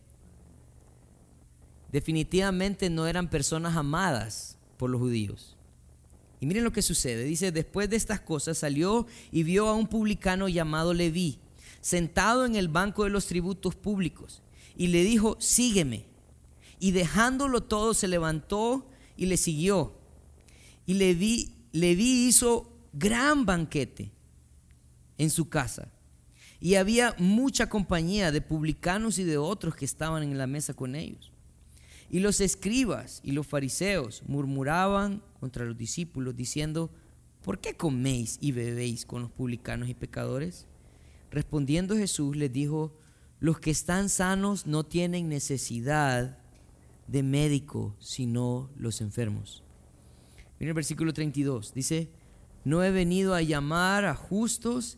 definitivamente 1.91 2.89
no 2.89 3.07
eran 3.07 3.29
personas 3.29 3.75
amadas 3.75 4.57
por 4.77 4.89
los 4.89 5.01
judíos. 5.01 5.55
Y 6.39 6.45
miren 6.45 6.63
lo 6.63 6.71
que 6.71 6.81
sucede. 6.81 7.23
Dice, 7.23 7.51
después 7.51 7.89
de 7.89 7.95
estas 7.95 8.19
cosas 8.19 8.59
salió 8.59 9.07
y 9.31 9.43
vio 9.43 9.67
a 9.67 9.73
un 9.73 9.87
publicano 9.87 10.47
llamado 10.47 10.93
Leví, 10.93 11.39
sentado 11.81 12.45
en 12.45 12.55
el 12.55 12.67
banco 12.67 13.03
de 13.03 13.09
los 13.09 13.25
tributos 13.25 13.75
públicos, 13.75 14.43
y 14.75 14.87
le 14.87 15.03
dijo, 15.03 15.37
sígueme. 15.39 16.05
Y 16.79 16.91
dejándolo 16.91 17.63
todo, 17.63 17.95
se 17.95 18.07
levantó 18.07 18.87
y 19.15 19.25
le 19.25 19.37
siguió. 19.37 19.97
Y 20.85 20.93
Leví, 20.93 21.55
Leví 21.71 22.27
hizo 22.27 22.71
gran 22.93 23.47
banquete 23.47 24.11
en 25.17 25.29
su 25.29 25.49
casa. 25.49 25.91
Y 26.59 26.75
había 26.75 27.15
mucha 27.17 27.69
compañía 27.69 28.31
de 28.31 28.41
publicanos 28.41 29.19
y 29.19 29.23
de 29.23 29.37
otros 29.37 29.75
que 29.75 29.85
estaban 29.85 30.23
en 30.23 30.37
la 30.37 30.47
mesa 30.47 30.73
con 30.73 30.95
ellos. 30.95 31.31
Y 32.09 32.19
los 32.19 32.41
escribas 32.41 33.19
y 33.23 33.31
los 33.31 33.45
fariseos 33.45 34.23
murmuraban 34.27 35.21
contra 35.39 35.65
los 35.65 35.77
discípulos 35.77 36.35
diciendo, 36.35 36.89
¿por 37.43 37.59
qué 37.59 37.75
coméis 37.75 38.37
y 38.41 38.53
bebéis 38.53 39.05
con 39.05 39.21
los 39.21 39.31
publicanos 39.31 39.89
y 39.89 39.93
pecadores? 39.93 40.65
Respondiendo 41.31 41.95
Jesús 41.95 42.35
les 42.37 42.51
dijo, 42.51 42.97
los 43.39 43.59
que 43.59 43.71
están 43.71 44.09
sanos 44.09 44.65
no 44.65 44.85
tienen 44.85 45.29
necesidad 45.29 46.39
de 47.07 47.23
médico, 47.23 47.95
sino 47.99 48.69
los 48.77 49.01
enfermos. 49.01 49.63
Mira 50.59 50.71
el 50.71 50.75
versículo 50.75 51.13
32, 51.13 51.73
dice, 51.73 52.09
no 52.63 52.83
he 52.83 52.91
venido 52.91 53.35
a 53.35 53.41
llamar 53.41 54.05
a 54.05 54.15
justos, 54.15 54.97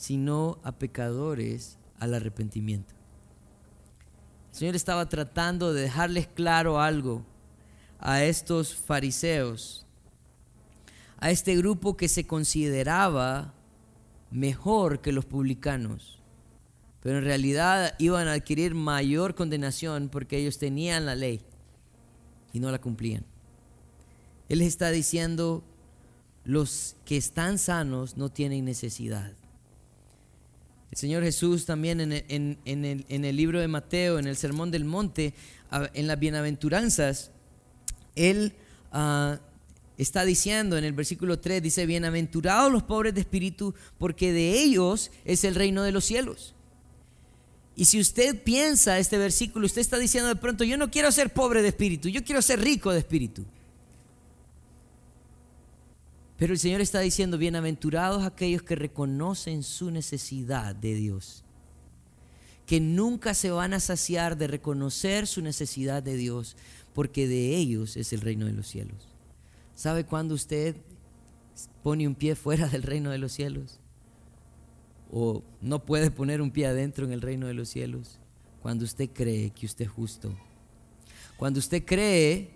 sino 0.00 0.58
a 0.64 0.72
pecadores 0.72 1.76
al 1.98 2.14
arrepentimiento. 2.14 2.94
El 4.48 4.56
Señor 4.56 4.74
estaba 4.74 5.06
tratando 5.10 5.74
de 5.74 5.82
dejarles 5.82 6.26
claro 6.26 6.80
algo 6.80 7.22
a 7.98 8.24
estos 8.24 8.74
fariseos, 8.74 9.84
a 11.18 11.30
este 11.30 11.54
grupo 11.54 11.98
que 11.98 12.08
se 12.08 12.26
consideraba 12.26 13.52
mejor 14.30 15.02
que 15.02 15.12
los 15.12 15.26
publicanos, 15.26 16.22
pero 17.02 17.18
en 17.18 17.24
realidad 17.24 17.94
iban 17.98 18.26
a 18.26 18.32
adquirir 18.32 18.74
mayor 18.74 19.34
condenación 19.34 20.08
porque 20.08 20.38
ellos 20.38 20.56
tenían 20.56 21.04
la 21.04 21.14
ley 21.14 21.42
y 22.54 22.60
no 22.60 22.70
la 22.70 22.80
cumplían. 22.80 23.26
Él 24.48 24.62
está 24.62 24.90
diciendo, 24.92 25.62
los 26.42 26.96
que 27.04 27.18
están 27.18 27.58
sanos 27.58 28.16
no 28.16 28.30
tienen 28.30 28.64
necesidad. 28.64 29.34
El 30.90 30.98
Señor 30.98 31.22
Jesús 31.22 31.66
también 31.66 32.00
en, 32.00 32.58
el, 32.64 33.36
libro 33.36 33.60
de 33.60 33.68
Mateo, 33.68 34.18
en 34.18 34.26
el 34.26 34.36
Sermón 34.36 34.72
del 34.72 34.84
Monte, 34.84 35.34
en 35.70 36.06
las 36.08 36.18
bienaventuranzas, 36.18 37.30
Él 38.16 38.54
ah, 38.90 39.38
está 39.98 40.24
diciendo 40.24 40.76
en 40.76 40.84
el 40.84 40.92
versículo 40.92 41.38
3, 41.38 41.62
dice, 41.62 41.86
bienaventurados 41.86 42.72
los 42.72 42.82
pobres 42.82 43.14
de 43.14 43.20
espíritu, 43.20 43.74
porque 43.98 44.32
de 44.32 44.60
ellos 44.60 45.12
es 45.24 45.44
el 45.44 45.54
reino 45.54 45.84
de 45.84 45.92
los 45.92 46.04
cielos. 46.04 46.54
Y 47.76 47.84
si 47.84 48.00
usted 48.00 48.42
piensa 48.42 48.98
este 48.98 49.16
versículo, 49.16 49.66
usted 49.66 49.80
está 49.80 49.96
diciendo 49.96 50.28
de 50.28 50.36
pronto, 50.36 50.64
yo 50.64 50.76
no 50.76 50.90
quiero 50.90 51.12
ser 51.12 51.32
pobre 51.32 51.62
de 51.62 51.68
espíritu, 51.68 52.08
yo 52.08 52.24
quiero 52.24 52.42
ser 52.42 52.60
rico 52.60 52.92
de 52.92 52.98
espíritu. 52.98 53.44
Pero 56.40 56.54
el 56.54 56.58
Señor 56.58 56.80
está 56.80 57.00
diciendo, 57.00 57.36
bienaventurados 57.36 58.24
aquellos 58.24 58.62
que 58.62 58.74
reconocen 58.74 59.62
su 59.62 59.90
necesidad 59.90 60.74
de 60.74 60.94
Dios, 60.94 61.44
que 62.64 62.80
nunca 62.80 63.34
se 63.34 63.50
van 63.50 63.74
a 63.74 63.78
saciar 63.78 64.38
de 64.38 64.46
reconocer 64.46 65.26
su 65.26 65.42
necesidad 65.42 66.02
de 66.02 66.16
Dios, 66.16 66.56
porque 66.94 67.28
de 67.28 67.54
ellos 67.56 67.98
es 67.98 68.14
el 68.14 68.22
reino 68.22 68.46
de 68.46 68.54
los 68.54 68.66
cielos. 68.66 69.06
¿Sabe 69.74 70.06
cuándo 70.06 70.34
usted 70.34 70.76
pone 71.82 72.08
un 72.08 72.14
pie 72.14 72.34
fuera 72.34 72.68
del 72.68 72.84
reino 72.84 73.10
de 73.10 73.18
los 73.18 73.32
cielos? 73.32 73.78
¿O 75.12 75.42
no 75.60 75.84
puede 75.84 76.10
poner 76.10 76.40
un 76.40 76.52
pie 76.52 76.68
adentro 76.68 77.04
en 77.04 77.12
el 77.12 77.20
reino 77.20 77.48
de 77.48 77.54
los 77.54 77.68
cielos? 77.68 78.18
Cuando 78.62 78.86
usted 78.86 79.10
cree 79.12 79.50
que 79.50 79.66
usted 79.66 79.84
es 79.84 79.90
justo. 79.90 80.34
Cuando 81.36 81.58
usted 81.58 81.84
cree 81.84 82.48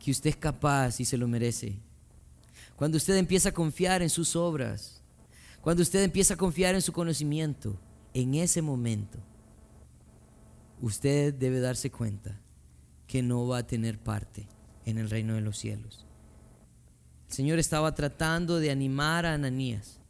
que 0.00 0.10
usted 0.10 0.30
es 0.30 0.36
capaz 0.36 0.98
y 0.98 1.04
se 1.04 1.16
lo 1.16 1.28
merece 1.28 1.78
cuando 2.76 2.96
usted 2.96 3.16
empieza 3.16 3.50
a 3.50 3.54
confiar 3.54 4.02
en 4.02 4.10
sus 4.10 4.36
obras, 4.36 5.02
cuando 5.60 5.82
usted 5.82 6.02
empieza 6.02 6.34
a 6.34 6.36
confiar 6.36 6.74
en 6.74 6.82
su 6.82 6.92
conocimiento, 6.92 7.78
en 8.12 8.34
ese 8.34 8.62
momento, 8.62 9.18
usted 10.80 11.32
debe 11.32 11.60
darse 11.60 11.90
cuenta 11.90 12.40
que 13.06 13.22
no 13.22 13.46
va 13.46 13.58
a 13.58 13.66
tener 13.66 13.98
parte 13.98 14.46
en 14.84 14.98
el 14.98 15.08
reino 15.08 15.34
de 15.34 15.40
los 15.40 15.58
cielos. 15.58 16.04
el 17.28 17.34
Señor 17.34 17.58
estaba 17.58 17.94
tratando 17.94 18.60
de 18.60 18.70
animar 18.70 19.24
a 19.26 19.34
Ananías 19.34 20.00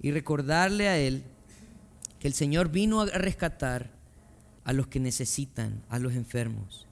y 0.00 0.10
recordarle 0.10 0.88
a 0.88 0.98
él 0.98 1.22
que 2.18 2.28
el 2.28 2.34
Señor 2.34 2.70
vino 2.70 3.00
a 3.00 3.06
rescatar 3.06 3.90
a 4.64 4.72
los 4.72 4.88
que 4.88 5.00
necesitan, 5.00 5.82
a 5.88 5.98
los 5.98 6.14
enfermos. 6.14 6.86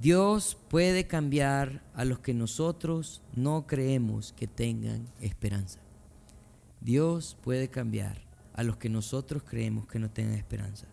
Dios 0.00 0.58
puede 0.68 1.06
cambiar 1.06 1.82
a 1.94 2.04
los 2.04 2.18
que 2.18 2.34
nosotros 2.34 3.22
no 3.34 3.66
creemos 3.66 4.34
que 4.34 4.46
tengan 4.46 5.08
esperanza. 5.20 5.80
Dios 6.82 7.36
puede 7.42 7.68
cambiar 7.68 8.20
a 8.52 8.62
los 8.62 8.76
que 8.76 8.90
nosotros 8.90 9.42
creemos 9.42 9.86
que 9.86 9.98
no 9.98 10.10
tengan 10.10 10.34
esperanza. 10.34 10.86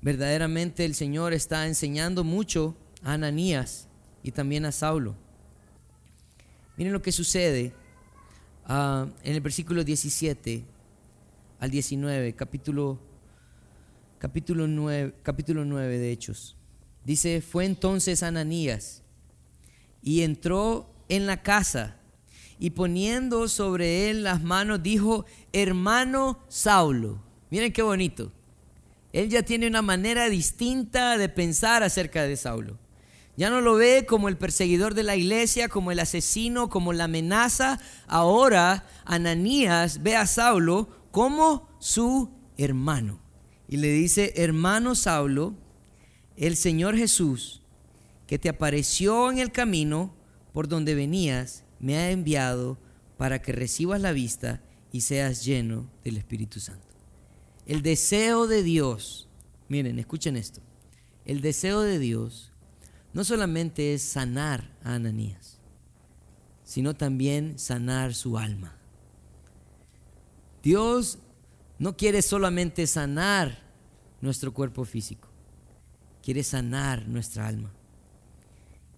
Verdaderamente 0.00 0.84
el 0.84 0.94
Señor 0.94 1.34
está 1.34 1.66
enseñando 1.66 2.24
mucho 2.24 2.74
a 3.02 3.12
Ananías 3.12 3.88
y 4.22 4.32
también 4.32 4.64
a 4.64 4.72
Saulo. 4.72 5.14
Miren 6.76 6.92
lo 6.92 7.02
que 7.02 7.12
sucede 7.12 7.74
ah, 8.64 9.06
en 9.22 9.34
el 9.34 9.40
versículo 9.40 9.84
17 9.84 10.64
al 11.60 11.70
19, 11.70 12.34
capítulo, 12.34 12.98
capítulo, 14.18 14.66
9, 14.66 15.14
capítulo 15.22 15.64
9 15.64 15.98
de 15.98 16.12
Hechos. 16.12 16.57
Dice, 17.08 17.40
fue 17.40 17.64
entonces 17.64 18.22
Ananías 18.22 19.02
y 20.02 20.24
entró 20.24 20.94
en 21.08 21.26
la 21.26 21.42
casa 21.42 21.96
y 22.58 22.68
poniendo 22.68 23.48
sobre 23.48 24.10
él 24.10 24.24
las 24.24 24.42
manos 24.42 24.82
dijo, 24.82 25.24
hermano 25.54 26.38
Saulo. 26.48 27.22
Miren 27.48 27.72
qué 27.72 27.80
bonito. 27.80 28.30
Él 29.14 29.30
ya 29.30 29.42
tiene 29.42 29.66
una 29.66 29.80
manera 29.80 30.28
distinta 30.28 31.16
de 31.16 31.30
pensar 31.30 31.82
acerca 31.82 32.24
de 32.24 32.36
Saulo. 32.36 32.76
Ya 33.38 33.48
no 33.48 33.62
lo 33.62 33.76
ve 33.76 34.04
como 34.06 34.28
el 34.28 34.36
perseguidor 34.36 34.92
de 34.92 35.04
la 35.04 35.16
iglesia, 35.16 35.70
como 35.70 35.90
el 35.90 36.00
asesino, 36.00 36.68
como 36.68 36.92
la 36.92 37.04
amenaza. 37.04 37.80
Ahora 38.06 38.86
Ananías 39.06 40.02
ve 40.02 40.14
a 40.14 40.26
Saulo 40.26 40.90
como 41.10 41.70
su 41.78 42.28
hermano. 42.58 43.18
Y 43.66 43.78
le 43.78 43.92
dice, 43.92 44.34
hermano 44.36 44.94
Saulo, 44.94 45.54
el 46.46 46.56
Señor 46.56 46.96
Jesús, 46.96 47.62
que 48.26 48.38
te 48.38 48.48
apareció 48.48 49.30
en 49.30 49.38
el 49.38 49.50
camino 49.50 50.14
por 50.52 50.68
donde 50.68 50.94
venías, 50.94 51.64
me 51.80 51.96
ha 51.96 52.10
enviado 52.10 52.78
para 53.16 53.42
que 53.42 53.52
recibas 53.52 54.00
la 54.00 54.12
vista 54.12 54.62
y 54.92 55.00
seas 55.00 55.44
lleno 55.44 55.90
del 56.04 56.16
Espíritu 56.16 56.60
Santo. 56.60 56.86
El 57.66 57.82
deseo 57.82 58.46
de 58.46 58.62
Dios, 58.62 59.28
miren, 59.68 59.98
escuchen 59.98 60.36
esto, 60.36 60.60
el 61.24 61.40
deseo 61.40 61.80
de 61.82 61.98
Dios 61.98 62.52
no 63.12 63.24
solamente 63.24 63.94
es 63.94 64.02
sanar 64.02 64.76
a 64.82 64.94
Ananías, 64.94 65.58
sino 66.62 66.94
también 66.94 67.58
sanar 67.58 68.14
su 68.14 68.38
alma. 68.38 68.76
Dios 70.62 71.18
no 71.78 71.96
quiere 71.96 72.22
solamente 72.22 72.86
sanar 72.86 73.62
nuestro 74.20 74.52
cuerpo 74.52 74.84
físico, 74.84 75.27
quiere 76.28 76.44
sanar 76.44 77.08
nuestra 77.08 77.46
alma. 77.46 77.72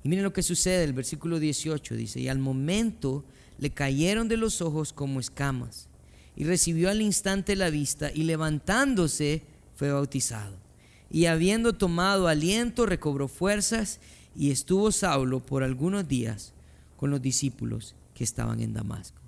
Y 0.02 0.08
miren 0.08 0.24
lo 0.24 0.32
que 0.32 0.42
sucede, 0.42 0.82
el 0.82 0.92
versículo 0.92 1.38
18 1.38 1.94
dice, 1.94 2.18
y 2.18 2.26
al 2.26 2.40
momento 2.40 3.24
le 3.56 3.70
cayeron 3.70 4.26
de 4.26 4.36
los 4.36 4.60
ojos 4.60 4.92
como 4.92 5.20
escamas, 5.20 5.88
y 6.34 6.42
recibió 6.42 6.90
al 6.90 7.00
instante 7.00 7.54
la 7.54 7.70
vista, 7.70 8.10
y 8.12 8.24
levantándose 8.24 9.44
fue 9.76 9.92
bautizado. 9.92 10.58
Y 11.08 11.26
habiendo 11.26 11.72
tomado 11.72 12.26
aliento, 12.26 12.84
recobró 12.84 13.28
fuerzas, 13.28 14.00
y 14.34 14.50
estuvo 14.50 14.90
Saulo 14.90 15.38
por 15.38 15.62
algunos 15.62 16.08
días 16.08 16.52
con 16.96 17.10
los 17.10 17.22
discípulos 17.22 17.94
que 18.12 18.24
estaban 18.24 18.58
en 18.58 18.74
Damasco. 18.74 19.20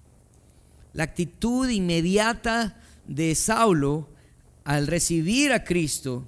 La 0.93 1.05
actitud 1.05 1.69
inmediata 1.69 2.81
de 3.07 3.33
Saulo 3.37 4.09
al 4.65 4.89
recibir 4.89 5.53
a 5.53 5.63
Cristo 5.63 6.27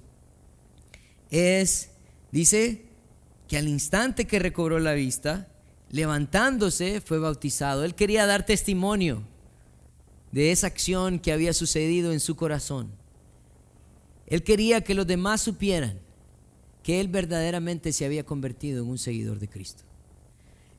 es, 1.34 1.90
dice, 2.30 2.84
que 3.48 3.58
al 3.58 3.66
instante 3.66 4.26
que 4.26 4.38
recobró 4.38 4.78
la 4.78 4.94
vista, 4.94 5.48
levantándose, 5.90 7.00
fue 7.00 7.18
bautizado. 7.18 7.84
Él 7.84 7.94
quería 7.94 8.26
dar 8.26 8.46
testimonio 8.46 9.22
de 10.30 10.52
esa 10.52 10.68
acción 10.68 11.18
que 11.18 11.32
había 11.32 11.52
sucedido 11.52 12.12
en 12.12 12.20
su 12.20 12.36
corazón. 12.36 12.90
Él 14.26 14.42
quería 14.42 14.82
que 14.82 14.94
los 14.94 15.06
demás 15.06 15.40
supieran 15.40 15.98
que 16.82 17.00
él 17.00 17.08
verdaderamente 17.08 17.92
se 17.92 18.04
había 18.04 18.24
convertido 18.24 18.84
en 18.84 18.90
un 18.90 18.98
seguidor 18.98 19.38
de 19.38 19.48
Cristo. 19.48 19.82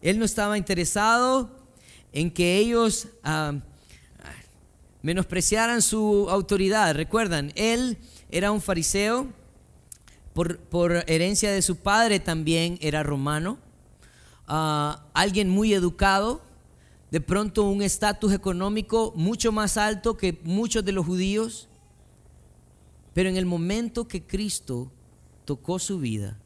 Él 0.02 0.20
no 0.20 0.26
estaba 0.26 0.58
interesado 0.58 1.50
en 2.14 2.32
que 2.32 2.58
ellos 2.58 3.10
ah, 3.24 3.56
menospreciaran 5.02 5.82
su 5.82 6.28
autoridad. 6.30 6.96
Recuerdan, 6.96 7.52
él 7.56 7.98
era 8.30 8.52
un 8.52 8.62
fariseo, 8.62 9.34
por, 10.36 11.06
herencia 11.08 11.50
de 11.52 11.62
su 11.62 11.78
padre 11.78 12.20
también 12.20 12.78
era 12.82 13.04
romano, 13.04 13.58
ah, 14.48 15.06
alguien 15.14 15.50
muy 15.50 15.74
educado, 15.74 16.42
de 17.10 17.22
pronto 17.22 17.64
un 17.64 17.82
estatus 17.82 18.34
económico 18.34 19.14
mucho 19.16 19.54
más 19.54 19.78
alto 19.78 20.18
que 20.18 20.38
muchos 20.44 20.84
de 20.84 20.92
los 20.92 21.06
judíos, 21.06 21.70
pero 23.14 23.30
en 23.30 23.38
el 23.38 23.46
momento 23.46 24.10
que 24.10 24.24
Cristo 24.24 24.92
tocó 25.46 25.80
su 25.80 26.00
vida, 26.00 26.38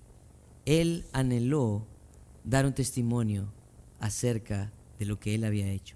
él 0.66 1.06
anheló 1.12 1.88
dar 2.44 2.68
un 2.68 2.74
testimonio 2.74 3.52
acerca 4.00 4.72
de 5.00 5.06
lo 5.08 5.20
que 5.20 5.34
él 5.34 5.44
había 5.46 5.68
hecho. 5.68 5.96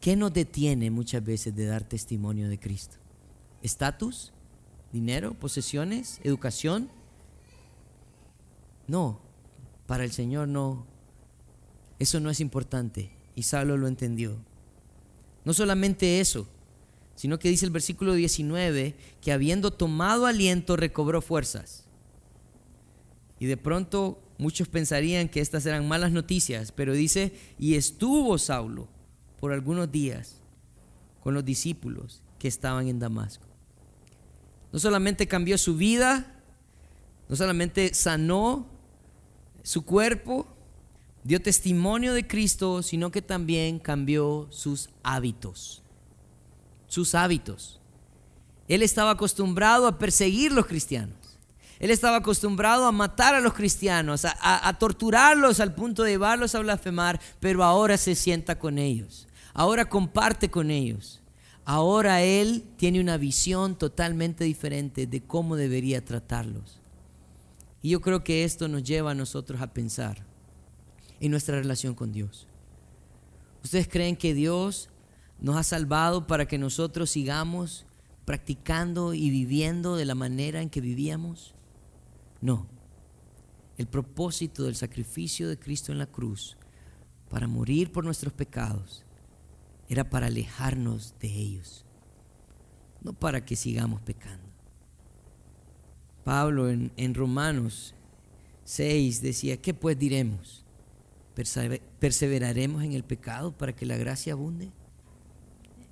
¿Qué 0.00 0.16
nos 0.16 0.34
detiene 0.34 0.90
muchas 0.90 1.24
veces 1.24 1.56
de 1.56 1.64
dar 1.64 1.82
testimonio 1.82 2.50
de 2.50 2.60
Cristo? 2.60 2.96
¿Estatus? 3.62 4.33
¿Dinero? 4.94 5.34
¿Posesiones? 5.34 6.20
¿Educación? 6.22 6.88
No, 8.86 9.20
para 9.88 10.04
el 10.04 10.12
Señor 10.12 10.46
no. 10.46 10.86
Eso 11.98 12.20
no 12.20 12.30
es 12.30 12.38
importante. 12.38 13.10
Y 13.34 13.42
Saulo 13.42 13.76
lo 13.76 13.88
entendió. 13.88 14.36
No 15.44 15.52
solamente 15.52 16.20
eso, 16.20 16.46
sino 17.16 17.40
que 17.40 17.48
dice 17.48 17.66
el 17.66 17.72
versículo 17.72 18.14
19 18.14 18.94
que 19.20 19.32
habiendo 19.32 19.72
tomado 19.72 20.26
aliento 20.26 20.76
recobró 20.76 21.20
fuerzas. 21.20 21.88
Y 23.40 23.46
de 23.46 23.56
pronto 23.56 24.22
muchos 24.38 24.68
pensarían 24.68 25.28
que 25.28 25.40
estas 25.40 25.66
eran 25.66 25.88
malas 25.88 26.12
noticias, 26.12 26.70
pero 26.70 26.92
dice, 26.92 27.32
y 27.58 27.74
estuvo 27.74 28.38
Saulo 28.38 28.86
por 29.40 29.52
algunos 29.52 29.90
días 29.90 30.40
con 31.18 31.34
los 31.34 31.44
discípulos 31.44 32.22
que 32.38 32.46
estaban 32.46 32.86
en 32.86 33.00
Damasco. 33.00 33.53
No 34.74 34.80
solamente 34.80 35.28
cambió 35.28 35.56
su 35.56 35.76
vida, 35.76 36.26
no 37.28 37.36
solamente 37.36 37.94
sanó 37.94 38.66
su 39.62 39.84
cuerpo, 39.84 40.48
dio 41.22 41.40
testimonio 41.40 42.12
de 42.12 42.26
Cristo, 42.26 42.82
sino 42.82 43.12
que 43.12 43.22
también 43.22 43.78
cambió 43.78 44.48
sus 44.50 44.90
hábitos. 45.04 45.84
Sus 46.88 47.14
hábitos. 47.14 47.80
Él 48.66 48.82
estaba 48.82 49.12
acostumbrado 49.12 49.86
a 49.86 49.96
perseguir 50.00 50.50
los 50.50 50.66
cristianos. 50.66 51.38
Él 51.78 51.92
estaba 51.92 52.16
acostumbrado 52.16 52.84
a 52.86 52.90
matar 52.90 53.36
a 53.36 53.40
los 53.40 53.54
cristianos, 53.54 54.24
a, 54.24 54.68
a, 54.68 54.76
torturarlos 54.76 55.60
al 55.60 55.72
punto 55.76 56.02
de 56.02 56.10
llevarlos 56.10 56.56
a 56.56 56.58
blasfemar, 56.58 57.20
pero 57.38 57.62
ahora 57.62 57.96
se 57.96 58.16
sienta 58.16 58.58
con 58.58 58.78
ellos. 58.78 59.28
Ahora 59.52 59.88
comparte 59.88 60.50
con 60.50 60.72
ellos. 60.72 61.20
Ahora 61.64 62.22
Él 62.22 62.64
tiene 62.76 63.00
una 63.00 63.16
visión 63.16 63.76
totalmente 63.76 64.44
diferente 64.44 65.06
de 65.06 65.22
cómo 65.22 65.56
debería 65.56 66.04
tratarlos. 66.04 66.78
Y 67.80 67.90
yo 67.90 68.00
creo 68.00 68.22
que 68.22 68.44
esto 68.44 68.68
nos 68.68 68.82
lleva 68.82 69.12
a 69.12 69.14
nosotros 69.14 69.60
a 69.60 69.72
pensar 69.72 70.26
en 71.20 71.30
nuestra 71.30 71.56
relación 71.56 71.94
con 71.94 72.12
Dios. 72.12 72.46
¿Ustedes 73.62 73.88
creen 73.88 74.16
que 74.16 74.34
Dios 74.34 74.90
nos 75.40 75.56
ha 75.56 75.62
salvado 75.62 76.26
para 76.26 76.46
que 76.46 76.58
nosotros 76.58 77.10
sigamos 77.10 77.86
practicando 78.24 79.14
y 79.14 79.30
viviendo 79.30 79.96
de 79.96 80.04
la 80.04 80.14
manera 80.14 80.60
en 80.60 80.68
que 80.68 80.82
vivíamos? 80.82 81.54
No. 82.42 82.66
El 83.78 83.86
propósito 83.86 84.64
del 84.64 84.76
sacrificio 84.76 85.48
de 85.48 85.58
Cristo 85.58 85.92
en 85.92 85.98
la 85.98 86.06
cruz 86.06 86.58
para 87.30 87.48
morir 87.48 87.90
por 87.90 88.04
nuestros 88.04 88.32
pecados 88.32 89.03
era 89.88 90.08
para 90.08 90.26
alejarnos 90.26 91.14
de 91.20 91.28
ellos, 91.28 91.84
no 93.02 93.12
para 93.12 93.44
que 93.44 93.56
sigamos 93.56 94.00
pecando. 94.00 94.48
Pablo 96.24 96.70
en, 96.70 97.14
Romanos 97.14 97.94
6 98.64 99.20
decía, 99.20 99.58
¿qué 99.58 99.74
pues 99.74 99.98
diremos? 99.98 100.64
¿Perseveraremos 101.98 102.82
en 102.82 102.92
el 102.92 103.04
pecado 103.04 103.52
para 103.52 103.74
que 103.74 103.84
la 103.84 103.96
gracia 103.96 104.32
abunde? 104.32 104.70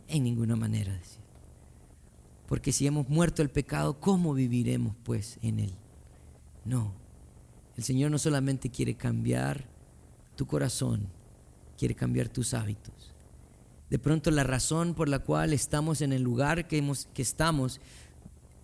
En 0.08 0.24
ninguna 0.24 0.56
manera, 0.56 0.94
decía. 0.94 1.20
Porque 2.48 2.72
si 2.72 2.86
hemos 2.86 3.08
muerto 3.08 3.42
el 3.42 3.50
pecado, 3.50 4.00
¿cómo 4.00 4.34
viviremos 4.34 4.94
pues 5.04 5.38
en 5.42 5.58
él? 5.58 5.74
No. 6.64 6.94
El 7.76 7.84
Señor 7.84 8.10
no 8.10 8.18
solamente 8.18 8.70
quiere 8.70 8.94
cambiar 8.94 9.72
tu 10.36 10.46
corazón 10.46 11.08
quiere 11.78 11.94
cambiar 11.94 12.28
tus 12.28 12.54
hábitos. 12.54 13.12
De 13.92 13.98
pronto 13.98 14.30
la 14.30 14.42
razón 14.42 14.94
por 14.94 15.10
la 15.10 15.18
cual 15.18 15.52
estamos 15.52 16.00
en 16.00 16.14
el 16.14 16.22
lugar 16.22 16.66
que, 16.66 16.82
que 17.12 17.20
estamos 17.20 17.78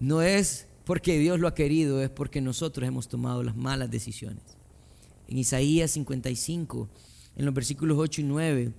no 0.01 0.23
es 0.23 0.67
porque 0.87 1.19
Dios 1.19 1.39
lo 1.39 1.47
ha 1.47 1.55
querido, 1.55 2.03
es 2.03 2.09
porque 2.09 2.41
nosotros 2.41 2.89
hemos 2.89 3.09
tomado 3.09 3.43
las 3.43 3.55
malas 3.55 3.91
decisiones. 3.91 4.43
En 5.29 5.37
Isaías 5.37 5.91
55, 5.91 6.89
en 7.37 7.45
los 7.45 7.53
versículos 7.53 7.99
8 8.01 8.23
y 8.23 8.25
9, 8.25 8.73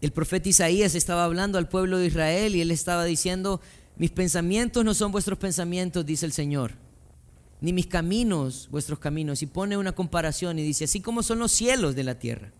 el 0.00 0.12
profeta 0.12 0.48
Isaías 0.48 0.94
estaba 0.94 1.24
hablando 1.24 1.58
al 1.58 1.68
pueblo 1.68 1.98
de 1.98 2.06
Israel 2.06 2.54
y 2.54 2.60
él 2.60 2.70
estaba 2.70 3.04
diciendo, 3.04 3.60
mis 3.96 4.12
pensamientos 4.12 4.84
no 4.84 4.94
son 4.94 5.10
vuestros 5.10 5.40
pensamientos, 5.40 6.06
dice 6.06 6.24
el 6.24 6.32
Señor, 6.32 6.74
ni 7.60 7.72
mis 7.72 7.88
caminos 7.88 8.68
vuestros 8.70 9.00
caminos. 9.00 9.42
Y 9.42 9.46
pone 9.46 9.76
una 9.76 9.90
comparación 9.90 10.56
y 10.60 10.62
dice, 10.62 10.84
así 10.84 11.00
como 11.00 11.24
son 11.24 11.40
los 11.40 11.50
cielos 11.50 11.96
de 11.96 12.04
la 12.04 12.20
tierra, 12.20 12.52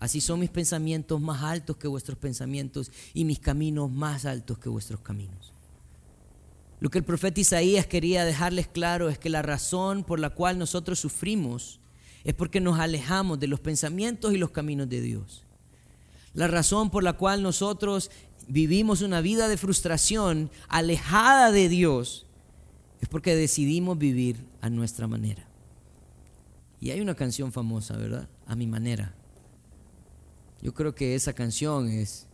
así 0.00 0.20
son 0.20 0.40
mis 0.40 0.50
pensamientos 0.50 1.20
más 1.20 1.42
altos 1.42 1.76
que 1.76 1.86
vuestros 1.86 2.18
pensamientos 2.18 2.90
y 3.14 3.24
mis 3.24 3.38
caminos 3.38 3.90
más 3.90 4.24
altos 4.24 4.58
que 4.58 4.68
vuestros 4.68 5.00
caminos. 5.00 5.52
Lo 6.80 6.88
que 6.88 6.98
el 6.98 7.04
profeta 7.04 7.40
Isaías 7.40 7.86
quería 7.86 8.24
dejarles 8.24 8.66
claro 8.66 9.10
es 9.10 9.18
que 9.18 9.28
la 9.28 9.42
razón 9.42 10.02
por 10.02 10.18
la 10.18 10.30
cual 10.30 10.58
nosotros 10.58 10.98
sufrimos 10.98 11.78
es 12.24 12.34
porque 12.34 12.60
nos 12.60 12.80
alejamos 12.80 13.38
de 13.38 13.46
los 13.46 13.60
pensamientos 13.60 14.32
y 14.32 14.38
los 14.38 14.50
caminos 14.50 14.88
de 14.88 15.02
Dios. 15.02 15.44
La 16.32 16.46
razón 16.46 16.90
por 16.90 17.04
la 17.04 17.14
cual 17.14 17.42
nosotros 17.42 18.10
vivimos 18.48 19.02
una 19.02 19.20
vida 19.20 19.48
de 19.48 19.58
frustración 19.58 20.50
alejada 20.68 21.52
de 21.52 21.68
Dios 21.68 22.26
es 23.00 23.08
porque 23.08 23.36
decidimos 23.36 23.98
vivir 23.98 24.44
a 24.62 24.70
nuestra 24.70 25.06
manera. 25.06 25.46
Y 26.80 26.90
hay 26.90 27.00
una 27.00 27.14
canción 27.14 27.52
famosa, 27.52 27.96
¿verdad? 27.96 28.28
A 28.46 28.56
mi 28.56 28.66
manera. 28.66 29.14
Yo 30.62 30.74
creo 30.74 30.94
que 30.94 31.14
esa 31.14 31.32
canción 31.32 31.88
es 31.88 32.26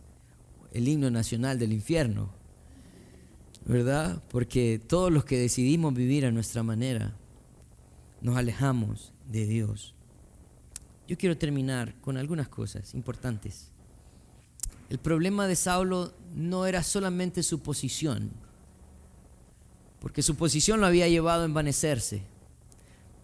el 0.71 0.87
himno 0.87 1.09
nacional 1.09 1.57
del 1.59 1.71
infierno, 1.73 2.29
¿verdad? 3.65 4.21
Porque 4.29 4.79
todos 4.79 5.11
los 5.11 5.25
que 5.25 5.37
decidimos 5.37 5.93
vivir 5.93 6.25
a 6.25 6.31
nuestra 6.31 6.63
manera, 6.63 7.15
nos 8.21 8.37
alejamos 8.37 9.13
de 9.27 9.45
Dios. 9.45 9.93
Yo 11.07 11.17
quiero 11.17 11.37
terminar 11.37 11.95
con 12.01 12.17
algunas 12.17 12.49
cosas 12.49 12.93
importantes. 12.93 13.71
El 14.89 14.99
problema 14.99 15.47
de 15.47 15.55
Saulo 15.55 16.13
no 16.33 16.65
era 16.65 16.83
solamente 16.83 17.43
su 17.43 17.59
posición, 17.59 18.31
porque 19.99 20.21
su 20.21 20.35
posición 20.35 20.79
lo 20.79 20.85
había 20.85 21.07
llevado 21.07 21.43
a 21.43 21.45
envanecerse, 21.45 22.23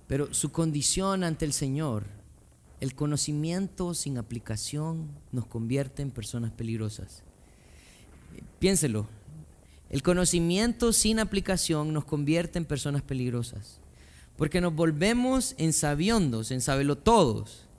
pero 0.08 0.34
su 0.34 0.52
condición 0.52 1.24
ante 1.24 1.46
el 1.46 1.54
Señor, 1.54 2.06
el 2.84 2.96
conocimiento 2.96 3.94
sin 3.94 4.18
aplicación 4.18 5.08
nos 5.32 5.48
convierte 5.48 6.02
en 6.02 6.12
personas 6.12 6.52
peligrosas. 6.52 7.24
Piénselo, 8.60 9.08
el 9.90 10.04
conocimiento 10.04 10.92
sin 10.92 11.20
aplicación 11.20 11.94
nos 11.94 12.04
convierte 12.04 12.60
en 12.60 12.66
personas 12.66 13.02
peligrosas, 13.02 13.80
porque 14.36 14.60
nos 14.60 14.76
volvemos 14.76 15.56
en 15.58 15.72
sabiondos, 15.72 16.52
en 16.52 16.60
todos 17.02 17.70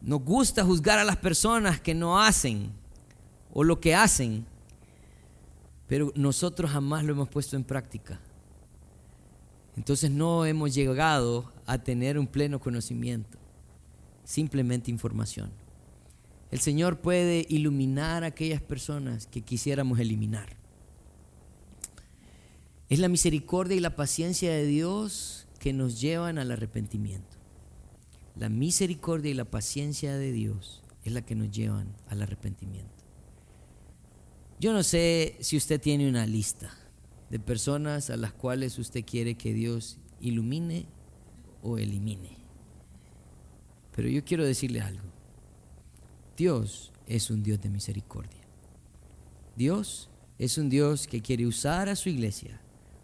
nos 0.00 0.24
gusta 0.24 0.64
juzgar 0.64 0.98
a 0.98 1.04
las 1.04 1.18
personas 1.18 1.78
que 1.78 1.92
no 1.92 2.18
hacen 2.18 2.72
o 3.52 3.64
lo 3.64 3.80
que 3.80 3.94
hacen, 3.94 4.46
pero 5.86 6.10
nosotros 6.14 6.70
jamás 6.70 7.04
lo 7.04 7.12
hemos 7.12 7.28
puesto 7.28 7.54
en 7.54 7.64
práctica. 7.64 8.18
Entonces 9.76 10.10
no 10.10 10.46
hemos 10.46 10.72
llegado 10.72 11.52
a 11.66 11.76
tener 11.76 12.18
un 12.18 12.26
pleno 12.26 12.60
conocimiento, 12.60 13.39
simplemente 14.30 14.92
información. 14.92 15.50
El 16.52 16.60
Señor 16.60 17.00
puede 17.00 17.46
iluminar 17.48 18.22
a 18.22 18.28
aquellas 18.28 18.62
personas 18.62 19.26
que 19.26 19.42
quisiéramos 19.42 19.98
eliminar. 19.98 20.56
Es 22.88 23.00
la 23.00 23.08
misericordia 23.08 23.76
y 23.76 23.80
la 23.80 23.96
paciencia 23.96 24.52
de 24.52 24.66
Dios 24.66 25.48
que 25.58 25.72
nos 25.72 26.00
llevan 26.00 26.38
al 26.38 26.52
arrepentimiento. 26.52 27.38
La 28.36 28.48
misericordia 28.48 29.32
y 29.32 29.34
la 29.34 29.50
paciencia 29.50 30.16
de 30.16 30.30
Dios 30.30 30.80
es 31.04 31.12
la 31.12 31.22
que 31.22 31.34
nos 31.34 31.50
llevan 31.50 31.96
al 32.08 32.22
arrepentimiento. 32.22 33.04
Yo 34.60 34.72
no 34.72 34.84
sé 34.84 35.38
si 35.40 35.56
usted 35.56 35.80
tiene 35.80 36.08
una 36.08 36.26
lista 36.26 36.72
de 37.30 37.40
personas 37.40 38.10
a 38.10 38.16
las 38.16 38.32
cuales 38.32 38.78
usted 38.78 39.04
quiere 39.04 39.34
que 39.34 39.52
Dios 39.52 39.98
ilumine 40.20 40.86
o 41.62 41.78
elimine. 41.78 42.39
Pero 44.00 44.08
yo 44.08 44.24
quiero 44.24 44.46
decirle 44.46 44.80
algo. 44.80 45.04
Dios 46.34 46.90
es 47.06 47.28
un 47.28 47.42
Dios 47.42 47.60
de 47.60 47.68
misericordia. 47.68 48.40
Dios 49.56 50.08
es 50.38 50.56
un 50.56 50.70
Dios 50.70 51.06
que 51.06 51.20
quiere 51.20 51.46
usar 51.46 51.90
a 51.90 51.96
su 51.96 52.08
iglesia 52.08 52.62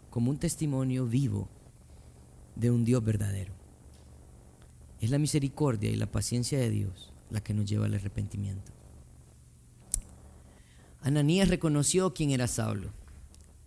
como 0.09 0.31
un 0.31 0.39
testimonio 0.39 1.05
vivo 1.05 1.49
de 2.55 2.71
un 2.71 2.83
Dios 2.83 3.03
verdadero. 3.03 3.53
Es 4.99 5.11
la 5.11 5.19
misericordia 5.19 5.91
y 5.91 5.97
la 5.97 6.11
paciencia 6.11 6.57
de 6.57 6.71
Dios 6.71 7.13
la 7.29 7.41
que 7.41 7.53
nos 7.53 7.69
lleva 7.69 7.85
al 7.85 7.93
arrepentimiento. 7.93 8.71
Ananías 11.01 11.47
reconoció 11.47 12.15
quién 12.15 12.31
era 12.31 12.47
Saulo, 12.47 12.89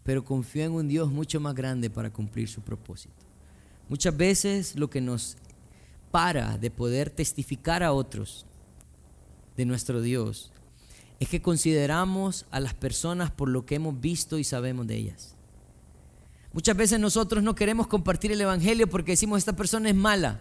pero 0.03 0.25
confió 0.25 0.65
en 0.65 0.73
un 0.73 0.89
Dios 0.89 1.13
mucho 1.13 1.39
más 1.39 1.55
grande 1.55 1.91
para 1.91 2.13
cumplir 2.13 2.49
su 2.49 2.61
propósito. 2.63 3.15
Muchas 3.89 4.17
veces 4.17 4.75
lo 4.75 4.91
que 4.91 5.01
nos 5.01 5.37
para 6.11 6.59
de 6.59 6.71
poder 6.71 7.11
testificar 7.11 7.83
a 7.83 7.93
otros 7.93 8.47
de 9.57 9.65
nuestro 9.65 10.01
Dios 10.01 10.53
es 11.21 11.29
que 11.29 11.43
consideramos 11.43 12.47
a 12.51 12.61
las 12.61 12.75
personas 12.75 13.31
por 13.31 13.49
lo 13.49 13.67
que 13.67 13.75
hemos 13.75 14.01
visto 14.01 14.39
y 14.39 14.45
sabemos 14.45 14.87
de 14.87 14.97
ellas. 14.97 15.37
Muchas 16.53 16.77
veces 16.77 16.99
nosotros 16.99 17.45
no 17.45 17.55
queremos 17.55 17.87
compartir 17.87 18.33
el 18.33 18.41
Evangelio 18.41 18.89
porque 18.89 19.13
decimos 19.13 19.39
esta 19.39 19.55
persona 19.55 19.91
es 19.91 19.95
mala. 19.95 20.41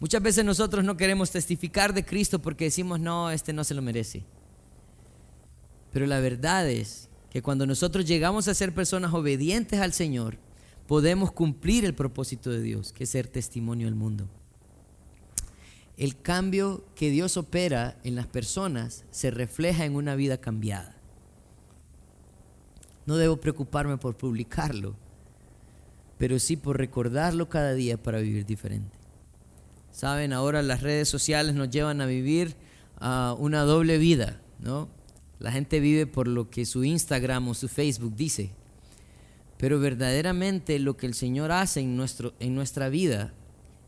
Muchas 0.00 0.22
veces 0.22 0.44
nosotros 0.44 0.84
no 0.84 0.96
queremos 0.96 1.30
testificar 1.30 1.92
de 1.92 2.04
Cristo 2.04 2.40
porque 2.40 2.64
decimos, 2.64 2.98
no, 2.98 3.30
este 3.30 3.52
no 3.52 3.62
se 3.62 3.74
lo 3.74 3.82
merece. 3.82 4.24
Pero 5.92 6.06
la 6.06 6.20
verdad 6.20 6.68
es 6.68 7.10
que 7.30 7.42
cuando 7.42 7.66
nosotros 7.66 8.06
llegamos 8.06 8.48
a 8.48 8.54
ser 8.54 8.74
personas 8.74 9.12
obedientes 9.12 9.80
al 9.80 9.92
Señor, 9.92 10.38
podemos 10.86 11.30
cumplir 11.30 11.84
el 11.84 11.94
propósito 11.94 12.50
de 12.50 12.62
Dios, 12.62 12.92
que 12.92 13.04
es 13.04 13.10
ser 13.10 13.28
testimonio 13.28 13.86
al 13.86 13.94
mundo. 13.94 14.28
El 16.00 16.18
cambio 16.18 16.82
que 16.94 17.10
Dios 17.10 17.36
opera 17.36 17.98
en 18.04 18.14
las 18.14 18.26
personas 18.26 19.04
se 19.10 19.30
refleja 19.30 19.84
en 19.84 19.94
una 19.94 20.14
vida 20.14 20.38
cambiada. 20.38 20.96
No 23.04 23.18
debo 23.18 23.36
preocuparme 23.36 23.98
por 23.98 24.16
publicarlo, 24.16 24.96
pero 26.16 26.38
sí 26.38 26.56
por 26.56 26.78
recordarlo 26.78 27.50
cada 27.50 27.74
día 27.74 28.02
para 28.02 28.20
vivir 28.20 28.46
diferente. 28.46 28.96
Saben, 29.92 30.32
ahora 30.32 30.62
las 30.62 30.80
redes 30.80 31.06
sociales 31.10 31.54
nos 31.54 31.68
llevan 31.68 32.00
a 32.00 32.06
vivir 32.06 32.56
una 33.36 33.64
doble 33.64 33.98
vida, 33.98 34.40
¿no? 34.58 34.88
La 35.38 35.52
gente 35.52 35.80
vive 35.80 36.06
por 36.06 36.28
lo 36.28 36.48
que 36.48 36.64
su 36.64 36.82
Instagram 36.82 37.48
o 37.48 37.52
su 37.52 37.68
Facebook 37.68 38.16
dice. 38.16 38.52
Pero 39.58 39.78
verdaderamente 39.78 40.78
lo 40.78 40.96
que 40.96 41.04
el 41.04 41.12
Señor 41.12 41.52
hace 41.52 41.80
en, 41.80 41.94
nuestro, 41.94 42.32
en 42.40 42.54
nuestra 42.54 42.88
vida 42.88 43.34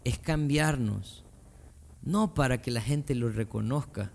es 0.05 0.19
cambiarnos. 0.19 1.22
No 2.03 2.35
para 2.35 2.61
que 2.61 2.71
la 2.71 2.81
gente 2.81 3.15
lo 3.15 3.29
reconozca, 3.29 4.13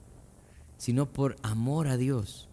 sino 0.77 1.11
por 1.11 1.37
amor 1.41 1.87
a 1.87 1.97
Dios. 1.97 2.49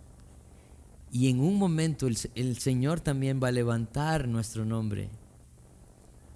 Y 1.11 1.28
en 1.28 1.41
un 1.41 1.59
momento 1.59 2.07
el, 2.07 2.16
el 2.35 2.59
Señor 2.59 3.01
también 3.01 3.41
va 3.43 3.49
a 3.49 3.53
levantar 3.53 4.28
nuestro 4.28 4.64
nombre. 4.64 5.11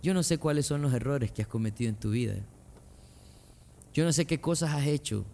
Yo 0.02 0.14
no 0.14 0.22
sé 0.22 0.38
cuáles 0.38 0.66
son 0.66 0.82
los 0.82 0.92
errores 0.92 1.32
que 1.32 1.42
has 1.42 1.48
cometido 1.48 1.90
en 1.90 1.96
tu 1.96 2.10
vida. 2.10 2.34
Yo 3.92 4.04
no 4.04 4.12
sé 4.12 4.26
qué 4.26 4.40
cosas 4.40 4.74
has 4.74 4.86
hecho 4.86 5.24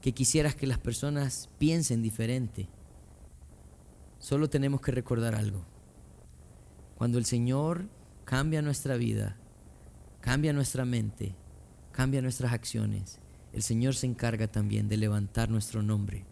que 0.00 0.12
quisieras 0.12 0.54
que 0.54 0.66
las 0.66 0.78
personas 0.78 1.48
piensen 1.58 2.02
diferente. 2.02 2.68
Solo 4.18 4.48
tenemos 4.50 4.80
que 4.80 4.92
recordar 4.92 5.34
algo. 5.34 5.64
Cuando 6.96 7.18
el 7.18 7.24
Señor 7.24 7.88
cambia 8.24 8.62
nuestra 8.62 8.96
vida, 8.96 9.36
cambia 10.20 10.52
nuestra 10.52 10.84
mente, 10.84 11.34
cambia 11.98 12.22
nuestras 12.22 12.52
acciones, 12.52 13.18
el 13.52 13.60
Señor 13.60 13.96
se 13.96 14.06
encarga 14.06 14.46
también 14.46 14.88
de 14.88 14.96
levantar 14.96 15.50
nuestro 15.50 15.82
nombre. 15.82 16.24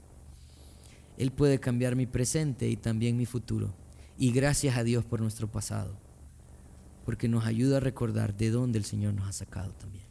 Él 1.19 1.33
puede 1.33 1.59
cambiar 1.59 1.97
mi 1.97 2.07
presente 2.07 2.69
y 2.69 2.77
también 2.77 3.17
mi 3.17 3.27
futuro. 3.27 3.75
Y 4.17 4.31
gracias 4.31 4.77
a 4.77 4.85
Dios 4.85 5.05
por 5.05 5.21
nuestro 5.21 5.51
pasado, 5.51 5.99
porque 7.05 7.27
nos 7.27 7.47
ayuda 7.47 7.79
a 7.79 7.81
recordar 7.81 8.37
de 8.37 8.51
dónde 8.53 8.79
el 8.79 8.85
Señor 8.85 9.15
nos 9.15 9.27
ha 9.27 9.33
sacado 9.33 9.73
también. 9.73 10.05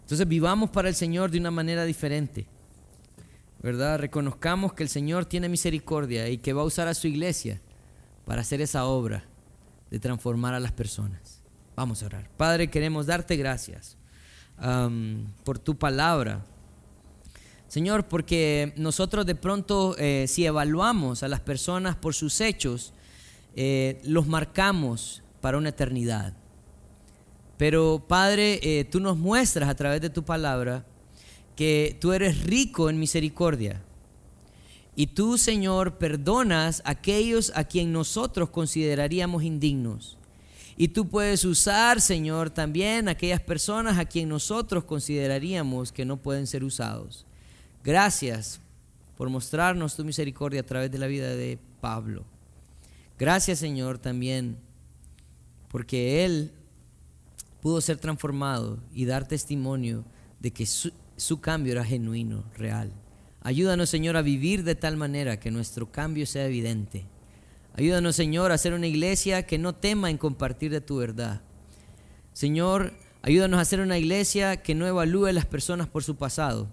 Entonces 0.00 0.26
vivamos 0.26 0.70
para 0.70 0.88
el 0.88 0.96
Señor 0.96 1.30
de 1.30 1.38
una 1.38 1.52
manera 1.52 1.84
diferente. 1.84 2.48
¿Verdad? 3.62 4.00
Reconozcamos 4.00 4.72
que 4.72 4.82
el 4.82 4.88
Señor 4.88 5.26
tiene 5.26 5.48
misericordia 5.48 6.28
y 6.28 6.38
que 6.38 6.52
va 6.52 6.62
a 6.62 6.66
usar 6.66 6.88
a 6.88 6.94
su 6.94 7.06
iglesia 7.06 7.60
para 8.24 8.40
hacer 8.40 8.60
esa 8.60 8.84
obra 8.86 9.22
de 9.92 10.00
transformar 10.00 10.54
a 10.54 10.60
las 10.60 10.72
personas. 10.72 11.40
Vamos 11.76 12.02
a 12.02 12.06
orar. 12.06 12.28
Padre, 12.36 12.68
queremos 12.68 13.06
darte 13.06 13.36
gracias. 13.36 13.96
Por 15.44 15.58
tu 15.58 15.76
palabra. 15.76 16.44
Señor, 17.68 18.06
porque 18.06 18.72
nosotros 18.76 19.26
de 19.26 19.34
pronto, 19.34 19.96
eh, 19.98 20.26
si 20.28 20.46
evaluamos 20.46 21.24
a 21.24 21.28
las 21.28 21.40
personas 21.40 21.96
por 21.96 22.14
sus 22.14 22.40
hechos, 22.40 22.92
eh, 23.56 24.00
los 24.04 24.28
marcamos 24.28 25.22
para 25.40 25.58
una 25.58 25.70
eternidad. 25.70 26.34
Pero 27.56 28.04
Padre, 28.06 28.60
eh, 28.62 28.84
tú 28.84 29.00
nos 29.00 29.16
muestras 29.16 29.68
a 29.68 29.74
través 29.74 30.00
de 30.00 30.10
tu 30.10 30.24
palabra 30.24 30.84
que 31.56 31.96
tú 32.00 32.12
eres 32.12 32.44
rico 32.44 32.90
en 32.90 32.98
misericordia. 32.98 33.82
Y 34.96 35.08
tú, 35.08 35.38
Señor, 35.38 35.98
perdonas 35.98 36.80
a 36.84 36.90
aquellos 36.90 37.52
a 37.56 37.64
quien 37.64 37.92
nosotros 37.92 38.50
consideraríamos 38.50 39.42
indignos. 39.42 40.16
Y 40.76 40.88
tú 40.88 41.08
puedes 41.08 41.44
usar, 41.44 42.00
Señor, 42.00 42.50
también 42.50 43.08
aquellas 43.08 43.40
personas 43.40 43.98
a 43.98 44.04
quien 44.04 44.28
nosotros 44.28 44.84
consideraríamos 44.84 45.92
que 45.92 46.04
no 46.04 46.16
pueden 46.16 46.46
ser 46.46 46.64
usados. 46.64 47.26
Gracias 47.84 48.60
por 49.16 49.28
mostrarnos 49.30 49.94
tu 49.94 50.04
misericordia 50.04 50.60
a 50.60 50.66
través 50.66 50.90
de 50.90 50.98
la 50.98 51.06
vida 51.06 51.34
de 51.36 51.58
Pablo. 51.80 52.24
Gracias, 53.18 53.60
Señor, 53.60 53.98
también 53.98 54.58
porque 55.70 56.24
él 56.24 56.50
pudo 57.60 57.80
ser 57.80 57.98
transformado 57.98 58.78
y 58.92 59.04
dar 59.04 59.28
testimonio 59.28 60.04
de 60.40 60.50
que 60.50 60.66
su, 60.66 60.92
su 61.16 61.40
cambio 61.40 61.72
era 61.72 61.84
genuino, 61.84 62.44
real. 62.56 62.92
Ayúdanos, 63.42 63.90
Señor, 63.90 64.16
a 64.16 64.22
vivir 64.22 64.64
de 64.64 64.74
tal 64.74 64.96
manera 64.96 65.38
que 65.38 65.50
nuestro 65.50 65.92
cambio 65.92 66.26
sea 66.26 66.46
evidente. 66.46 67.06
Ayúdanos, 67.76 68.14
Señor, 68.14 68.52
a 68.52 68.58
ser 68.58 68.72
una 68.72 68.86
iglesia 68.86 69.46
que 69.46 69.58
no 69.58 69.74
tema 69.74 70.08
en 70.08 70.16
compartir 70.16 70.70
de 70.70 70.80
tu 70.80 70.98
verdad. 70.98 71.40
Señor, 72.32 72.94
ayúdanos 73.22 73.60
a 73.60 73.64
ser 73.64 73.80
una 73.80 73.98
iglesia 73.98 74.62
que 74.62 74.74
no 74.74 74.86
evalúe 74.86 75.26
a 75.26 75.32
las 75.32 75.46
personas 75.46 75.88
por 75.88 76.04
su 76.04 76.16
pasado, 76.16 76.68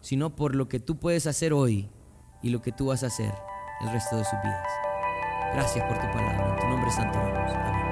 sino 0.00 0.34
por 0.34 0.54
lo 0.54 0.68
que 0.68 0.80
tú 0.80 0.96
puedes 0.96 1.26
hacer 1.26 1.52
hoy 1.52 1.88
y 2.42 2.50
lo 2.50 2.62
que 2.62 2.72
tú 2.72 2.86
vas 2.86 3.02
a 3.02 3.08
hacer 3.08 3.32
el 3.82 3.92
resto 3.92 4.16
de 4.16 4.24
sus 4.24 4.38
vidas. 4.42 4.68
Gracias 5.52 5.84
por 5.86 5.98
tu 5.98 6.06
palabra. 6.12 6.54
En 6.54 6.60
tu 6.60 6.68
nombre 6.68 6.90
santo. 6.90 7.18
Amén. 7.18 7.91